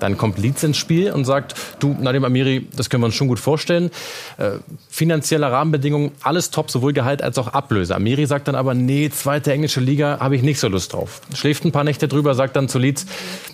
Dann 0.00 0.16
kommt 0.16 0.38
Leeds 0.38 0.62
ins 0.62 0.76
Spiel 0.76 1.12
und 1.12 1.24
sagt, 1.24 1.54
du, 1.78 1.96
Nadim 1.98 2.24
Amiri, 2.24 2.66
das 2.76 2.90
können 2.90 3.02
wir 3.02 3.06
uns 3.06 3.14
schon 3.14 3.28
gut 3.28 3.38
vorstellen. 3.38 3.90
Äh, 4.36 4.52
finanzielle 4.88 5.50
Rahmenbedingungen, 5.50 6.12
alles 6.22 6.50
top, 6.50 6.70
sowohl 6.70 6.92
Gehalt 6.92 7.22
als 7.22 7.38
auch 7.38 7.48
Ablöse. 7.48 7.94
Amiri 7.94 8.26
sagt 8.26 8.48
dann 8.48 8.54
aber, 8.54 8.74
nee, 8.74 9.10
zweite 9.10 9.52
englische 9.52 9.80
Liga 9.80 10.18
habe 10.20 10.36
ich 10.36 10.42
nicht 10.42 10.60
so 10.60 10.68
Lust 10.68 10.92
drauf. 10.92 11.20
Schläft 11.34 11.64
ein 11.64 11.72
paar 11.72 11.84
Nächte 11.84 12.08
drüber, 12.08 12.34
sagt 12.34 12.56
dann 12.56 12.68
zu 12.68 12.78
Leeds, 12.78 13.06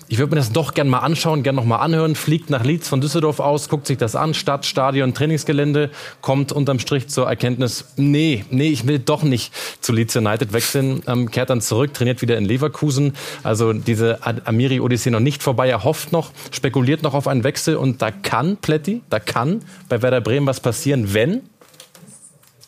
ich 0.09 0.19
würde 0.19 0.31
mir 0.31 0.37
das 0.37 0.53
doch 0.53 0.75
gern 0.75 0.89
mal 0.89 0.99
anschauen, 0.99 1.43
gern 1.43 1.55
noch 1.55 1.65
mal 1.65 1.79
anhören, 1.79 2.15
fliegt 2.15 2.51
nach 2.51 2.65
Leeds 2.65 2.89
von 2.89 3.01
Düsseldorf 3.01 3.41
aus, 3.41 3.69
guckt 3.69 3.87
sich 3.87 3.97
das 3.97 4.15
an, 4.15 4.35
Stadt, 4.35 4.67
Stadion, 4.67 5.15
Trainingsgelände, 5.15 5.91
kommt 6.21 6.53
unterm 6.53 6.79
Strich 6.79 7.09
zur 7.09 7.27
Erkenntnis, 7.27 7.87
nee, 7.97 8.45
nee, 8.51 8.69
ich 8.69 8.87
will 8.87 8.99
doch 8.99 9.23
nicht 9.23 9.53
zu 9.81 9.93
Leeds 9.93 10.15
United 10.17 10.53
wechseln, 10.53 11.03
ähm, 11.07 11.31
kehrt 11.31 11.51
dann 11.51 11.61
zurück, 11.61 11.95
trainiert 11.95 12.23
wieder 12.23 12.37
in 12.37 12.45
Leverkusen. 12.45 13.15
Also 13.43 13.73
diese 13.73 14.19
Amiri-Odyssee 14.23 15.11
noch 15.11 15.21
nicht 15.21 15.43
vorbei, 15.43 15.69
er 15.69 15.85
hofft 15.85 16.13
noch, 16.13 16.33
spekuliert 16.51 17.03
noch 17.03 17.15
auf 17.15 17.29
einen 17.29 17.45
Wechsel 17.45 17.77
und 17.77 18.03
da 18.03 18.11
kann 18.11 18.57
Pletti, 18.57 19.03
da 19.11 19.21
kann 19.21 19.61
bei 19.89 20.03
Werder 20.03 20.21
Bremen 20.21 20.47
was 20.47 20.61
passieren, 20.61 21.15
wenn 21.15 21.43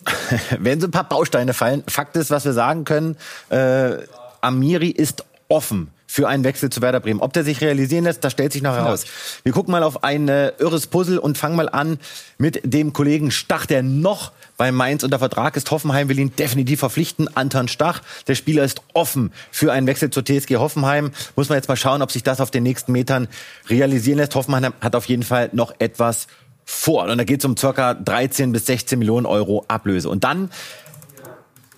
wenn 0.58 0.80
so 0.80 0.86
ein 0.86 0.92
paar 0.92 1.08
Bausteine 1.08 1.52
fallen. 1.52 1.82
Fakt 1.88 2.16
ist, 2.16 2.30
was 2.30 2.44
wir 2.44 2.52
sagen 2.52 2.84
können, 2.84 3.16
äh, 3.48 3.96
Amiri 4.40 4.90
ist 4.90 5.24
offen 5.48 5.90
für 6.06 6.28
einen 6.28 6.44
Wechsel 6.44 6.70
zu 6.70 6.80
Werder 6.80 7.00
Bremen. 7.00 7.20
Ob 7.20 7.32
der 7.32 7.44
sich 7.44 7.60
realisieren 7.60 8.04
lässt, 8.04 8.22
das 8.24 8.32
stellt 8.32 8.52
sich 8.52 8.62
noch 8.62 8.74
heraus. 8.74 9.04
Ja. 9.04 9.10
Wir 9.44 9.52
gucken 9.52 9.72
mal 9.72 9.82
auf 9.82 10.04
ein 10.04 10.28
äh, 10.28 10.52
irres 10.58 10.86
Puzzle 10.86 11.18
und 11.18 11.36
fangen 11.36 11.56
mal 11.56 11.68
an 11.68 11.98
mit 12.38 12.60
dem 12.64 12.92
Kollegen 12.92 13.30
Stach, 13.30 13.66
der 13.66 13.82
noch 13.82 14.32
bei 14.56 14.72
Mainz 14.72 15.04
unter 15.04 15.18
Vertrag 15.18 15.56
ist. 15.56 15.70
Hoffenheim 15.70 16.08
will 16.08 16.18
ihn 16.18 16.34
definitiv 16.34 16.80
verpflichten. 16.80 17.28
Anton 17.36 17.68
Stach, 17.68 18.02
der 18.26 18.34
Spieler 18.34 18.64
ist 18.64 18.80
offen 18.94 19.32
für 19.50 19.72
einen 19.72 19.86
Wechsel 19.86 20.10
zur 20.10 20.24
TSG 20.24 20.56
Hoffenheim. 20.56 21.12
Muss 21.34 21.48
man 21.48 21.56
jetzt 21.56 21.68
mal 21.68 21.76
schauen, 21.76 22.02
ob 22.02 22.12
sich 22.12 22.22
das 22.22 22.40
auf 22.40 22.50
den 22.50 22.62
nächsten 22.62 22.92
Metern 22.92 23.28
realisieren 23.68 24.18
lässt. 24.18 24.34
Hoffenheim 24.34 24.72
hat 24.80 24.96
auf 24.96 25.06
jeden 25.06 25.22
Fall 25.22 25.50
noch 25.52 25.74
etwas 25.78 26.26
vor. 26.64 27.04
Und 27.04 27.18
da 27.18 27.24
geht 27.24 27.40
es 27.40 27.44
um 27.44 27.56
circa 27.56 27.94
13 27.94 28.52
bis 28.52 28.66
16 28.66 28.98
Millionen 28.98 29.26
Euro 29.26 29.64
Ablöse. 29.68 30.08
Und 30.08 30.24
dann 30.24 30.50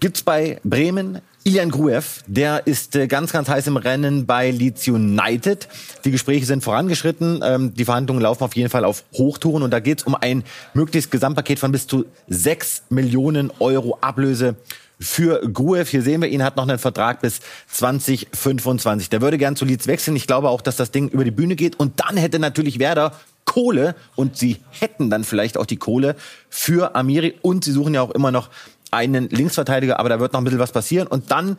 gibt's 0.01 0.23
bei 0.23 0.61
Bremen 0.65 1.21
Ilian 1.45 1.71
Gruev, 1.71 2.23
der 2.27 2.67
ist 2.67 2.97
äh, 2.97 3.07
ganz, 3.07 3.33
ganz 3.33 3.49
heiß 3.49 3.67
im 3.69 3.77
Rennen 3.77 4.27
bei 4.27 4.51
Leeds 4.51 4.87
United. 4.89 5.69
Die 6.05 6.11
Gespräche 6.11 6.45
sind 6.45 6.63
vorangeschritten. 6.63 7.41
Ähm, 7.43 7.75
die 7.75 7.85
Verhandlungen 7.85 8.23
laufen 8.23 8.45
auf 8.45 8.57
jeden 8.57 8.69
Fall 8.69 8.85
auf 8.85 9.05
Hochtouren. 9.15 9.63
Und 9.63 9.71
da 9.71 9.81
geht 9.81 10.01
es 10.01 10.05
um 10.05 10.15
ein 10.15 10.45
mögliches 10.75 11.11
Gesamtpaket 11.11 11.59
von 11.59 11.73
bis 11.73 11.87
zu 11.87 12.05
6 12.29 12.83
Millionen 12.91 13.51
Euro 13.61 13.97
Ablöse 14.01 14.57
für 15.01 15.41
Gruev. 15.51 15.89
Hier 15.91 16.03
sehen 16.03 16.21
wir 16.21 16.29
ihn, 16.29 16.43
hat 16.43 16.57
noch 16.57 16.69
einen 16.69 16.79
Vertrag 16.79 17.23
bis 17.23 17.41
2025. 17.69 19.09
Der 19.09 19.23
würde 19.23 19.39
gern 19.39 19.57
zu 19.57 19.65
Leeds 19.65 19.87
wechseln. 19.87 20.17
Ich 20.17 20.27
glaube 20.27 20.51
auch, 20.51 20.61
dass 20.61 20.77
das 20.77 20.91
Ding 20.91 21.09
über 21.09 21.25
die 21.25 21.31
Bühne 21.31 21.57
geht. 21.57 21.79
Und 21.79 22.01
dann 22.01 22.17
hätte 22.17 22.39
natürlich 22.39 22.79
Werder 22.79 23.13
Kohle 23.49 23.95
und 24.15 24.37
sie 24.37 24.59
hätten 24.69 25.09
dann 25.09 25.25
vielleicht 25.25 25.57
auch 25.57 25.65
die 25.65 25.79
Kohle 25.79 26.17
für 26.51 26.95
Amiri 26.95 27.35
und 27.41 27.65
sie 27.65 27.73
suchen 27.73 27.95
ja 27.95 28.03
auch 28.03 28.11
immer 28.11 28.31
noch 28.31 28.51
einen 28.91 29.29
Linksverteidiger, 29.29 29.99
aber 29.99 30.09
da 30.09 30.21
wird 30.21 30.33
noch 30.33 30.41
ein 30.41 30.45
bisschen 30.45 30.59
was 30.59 30.73
passieren. 30.73 31.07
Und 31.07 31.31
dann 31.31 31.59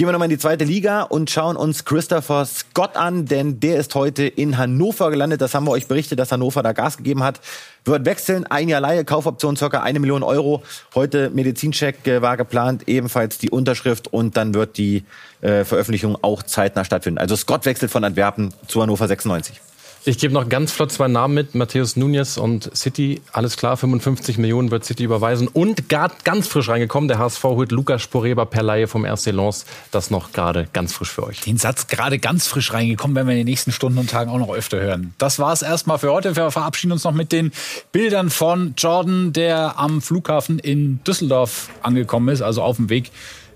gehen 0.00 0.08
wir 0.08 0.12
nochmal 0.12 0.30
in 0.30 0.36
die 0.36 0.38
zweite 0.38 0.64
Liga 0.64 1.02
und 1.02 1.28
schauen 1.28 1.56
uns 1.56 1.84
Christopher 1.84 2.46
Scott 2.46 2.96
an, 2.96 3.26
denn 3.26 3.60
der 3.60 3.76
ist 3.76 3.94
heute 3.94 4.24
in 4.24 4.56
Hannover 4.56 5.10
gelandet. 5.10 5.42
Das 5.42 5.54
haben 5.54 5.66
wir 5.66 5.72
euch 5.72 5.88
berichtet, 5.88 6.18
dass 6.18 6.32
Hannover 6.32 6.62
da 6.62 6.72
Gas 6.72 6.96
gegeben 6.96 7.22
hat. 7.22 7.40
Wird 7.84 8.06
wechseln, 8.06 8.46
ein 8.46 8.70
Jahr 8.70 8.80
Leihe, 8.80 9.04
Kaufoption 9.04 9.56
circa 9.56 9.82
eine 9.82 10.00
Million 10.00 10.22
Euro. 10.22 10.62
Heute 10.94 11.28
Medizincheck 11.28 12.06
äh, 12.06 12.22
war 12.22 12.38
geplant, 12.38 12.88
ebenfalls 12.88 13.36
die 13.36 13.50
Unterschrift 13.50 14.08
und 14.08 14.38
dann 14.38 14.54
wird 14.54 14.78
die 14.78 15.04
äh, 15.42 15.64
Veröffentlichung 15.64 16.16
auch 16.22 16.42
zeitnah 16.44 16.86
stattfinden. 16.86 17.18
Also 17.18 17.36
Scott 17.36 17.66
wechselt 17.66 17.90
von 17.90 18.02
Antwerpen 18.02 18.54
zu 18.68 18.80
Hannover 18.80 19.06
96. 19.06 19.60
Ich 20.06 20.16
gebe 20.16 20.32
noch 20.32 20.48
ganz 20.48 20.72
flott 20.72 20.90
zwei 20.90 21.08
Namen 21.08 21.34
mit. 21.34 21.54
Matthäus 21.54 21.94
Nunez 21.94 22.38
und 22.38 22.74
City. 22.74 23.20
Alles 23.32 23.58
klar, 23.58 23.76
55 23.76 24.38
Millionen 24.38 24.70
wird 24.70 24.82
City 24.82 25.04
überweisen. 25.04 25.46
Und 25.46 25.90
ganz 25.90 26.48
frisch 26.48 26.70
reingekommen, 26.70 27.06
der 27.06 27.18
HSV 27.18 27.44
holt 27.44 27.70
Lukas 27.70 28.00
Sporeba 28.00 28.46
per 28.46 28.62
Laie 28.62 28.86
vom 28.86 29.04
RC 29.04 29.26
Lens. 29.26 29.66
Das 29.90 30.10
noch 30.10 30.32
gerade 30.32 30.68
ganz 30.72 30.94
frisch 30.94 31.10
für 31.10 31.24
euch. 31.24 31.42
Den 31.42 31.58
Satz 31.58 31.86
gerade 31.86 32.18
ganz 32.18 32.46
frisch 32.46 32.72
reingekommen, 32.72 33.14
werden 33.14 33.28
wir 33.28 33.32
in 33.32 33.40
den 33.40 33.46
nächsten 33.46 33.72
Stunden 33.72 33.98
und 33.98 34.08
Tagen 34.08 34.30
auch 34.30 34.38
noch 34.38 34.54
öfter 34.54 34.80
hören. 34.80 35.12
Das 35.18 35.38
war 35.38 35.52
es 35.52 35.60
erstmal 35.60 35.98
für 35.98 36.10
heute. 36.10 36.34
Wir 36.34 36.50
verabschieden 36.50 36.92
uns 36.92 37.04
noch 37.04 37.12
mit 37.12 37.30
den 37.30 37.52
Bildern 37.92 38.30
von 38.30 38.72
Jordan, 38.78 39.34
der 39.34 39.78
am 39.78 40.00
Flughafen 40.00 40.58
in 40.58 41.04
Düsseldorf 41.04 41.68
angekommen 41.82 42.30
ist, 42.30 42.40
also 42.40 42.62
auf 42.62 42.76
dem 42.76 42.88
Weg 42.88 43.10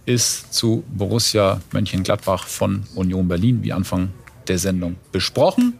ist 0.04 0.52
zu 0.52 0.84
Borussia 0.88 1.62
Mönchengladbach 1.72 2.46
von 2.46 2.84
Union 2.94 3.28
Berlin, 3.28 3.62
wie 3.62 3.72
Anfang 3.72 4.10
der 4.46 4.58
Sendung 4.58 4.96
besprochen. 5.10 5.78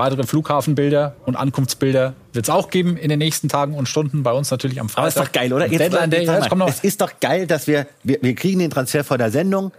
Weitere 0.00 0.22
Flughafenbilder 0.22 1.14
und 1.26 1.36
Ankunftsbilder 1.36 2.14
wird 2.32 2.46
es 2.46 2.48
auch 2.48 2.70
geben 2.70 2.96
in 2.96 3.10
den 3.10 3.18
nächsten 3.18 3.50
Tagen 3.50 3.74
und 3.74 3.86
Stunden 3.86 4.22
bei 4.22 4.32
uns 4.32 4.50
natürlich 4.50 4.80
am 4.80 4.88
Freitag. 4.88 4.98
Aber 4.98 5.08
ist 5.08 5.28
doch 5.28 5.32
geil, 5.32 5.52
oder? 5.52 5.66
Jetzt, 5.66 5.78
Deadline 5.78 6.10
Day, 6.10 6.24
jetzt 6.24 6.56
noch. 6.56 6.68
Es 6.70 6.80
ist 6.80 7.02
doch 7.02 7.20
geil, 7.20 7.46
dass 7.46 7.66
wir, 7.66 7.86
wir, 8.02 8.16
wir 8.22 8.34
kriegen 8.34 8.60
den 8.60 8.70
Transfer 8.70 9.04
vor 9.04 9.18
der 9.18 9.30
Sendung. 9.30 9.72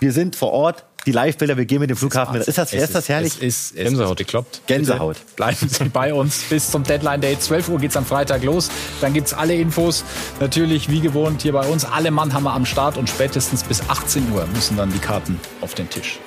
Wir 0.00 0.10
sind 0.10 0.34
vor 0.34 0.50
Ort, 0.50 0.84
die 1.06 1.12
Live-Bilder, 1.12 1.56
wir 1.56 1.64
gehen 1.64 1.78
mit 1.78 1.90
dem 1.90 1.96
Flughafen 1.96 2.36
mit. 2.36 2.48
Ist 2.48 2.58
das, 2.58 2.72
ist, 2.72 2.82
ist 2.82 2.94
das 2.96 3.08
herrlich? 3.08 3.34
Es 3.34 3.70
ist, 3.70 3.76
es 3.76 3.84
Gänsehaut, 3.84 4.16
gekloppt. 4.18 4.62
Gänsehaut. 4.66 5.14
Bitte 5.14 5.36
bleiben 5.36 5.68
Sie 5.68 5.84
bei 5.84 6.12
uns 6.12 6.42
bis 6.50 6.72
zum 6.72 6.82
Deadline 6.82 7.20
Day. 7.20 7.38
12 7.38 7.68
Uhr 7.68 7.78
geht 7.78 7.90
es 7.90 7.96
am 7.96 8.04
Freitag 8.04 8.42
los. 8.42 8.70
Dann 9.00 9.12
gibt 9.12 9.28
es 9.28 9.32
alle 9.32 9.54
Infos. 9.54 10.02
Natürlich, 10.40 10.90
wie 10.90 11.00
gewohnt, 11.00 11.42
hier 11.42 11.52
bei 11.52 11.68
uns. 11.68 11.84
Alle 11.84 12.10
Mann 12.10 12.34
haben 12.34 12.42
wir 12.42 12.52
am 12.52 12.66
Start 12.66 12.96
und 12.96 13.08
spätestens 13.08 13.62
bis 13.62 13.88
18 13.88 14.32
Uhr 14.32 14.44
müssen 14.52 14.76
dann 14.76 14.92
die 14.92 14.98
Karten 14.98 15.38
auf 15.60 15.74
den 15.74 15.88
Tisch. 15.88 16.18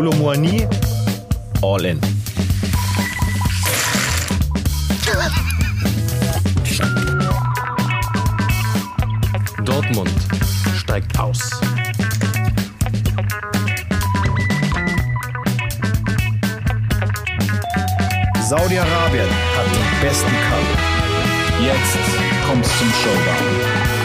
Kolomuani, 0.00 0.66
all 1.62 1.84
in. 1.84 2.00
Dortmund 9.62 10.10
steigt 10.74 11.18
aus. 11.20 11.50
Saudi-Arabien 18.48 19.28
hat 19.54 19.66
den 19.66 20.00
besten 20.00 20.30
Kader. 20.30 20.78
Jetzt 21.62 21.98
kommt's 22.48 22.70
zum 22.78 22.88
Showdown. 22.88 23.99